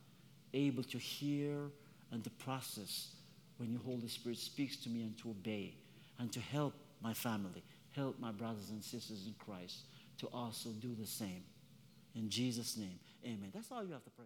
[0.53, 1.57] able to hear
[2.11, 3.09] and to process
[3.57, 5.73] when your Holy Spirit speaks to me and to obey
[6.19, 7.63] and to help my family,
[7.95, 9.85] help my brothers and sisters in Christ
[10.21, 11.43] to also do the same.
[12.15, 13.51] In Jesus' name, amen.
[13.53, 14.25] That's all you have to pray.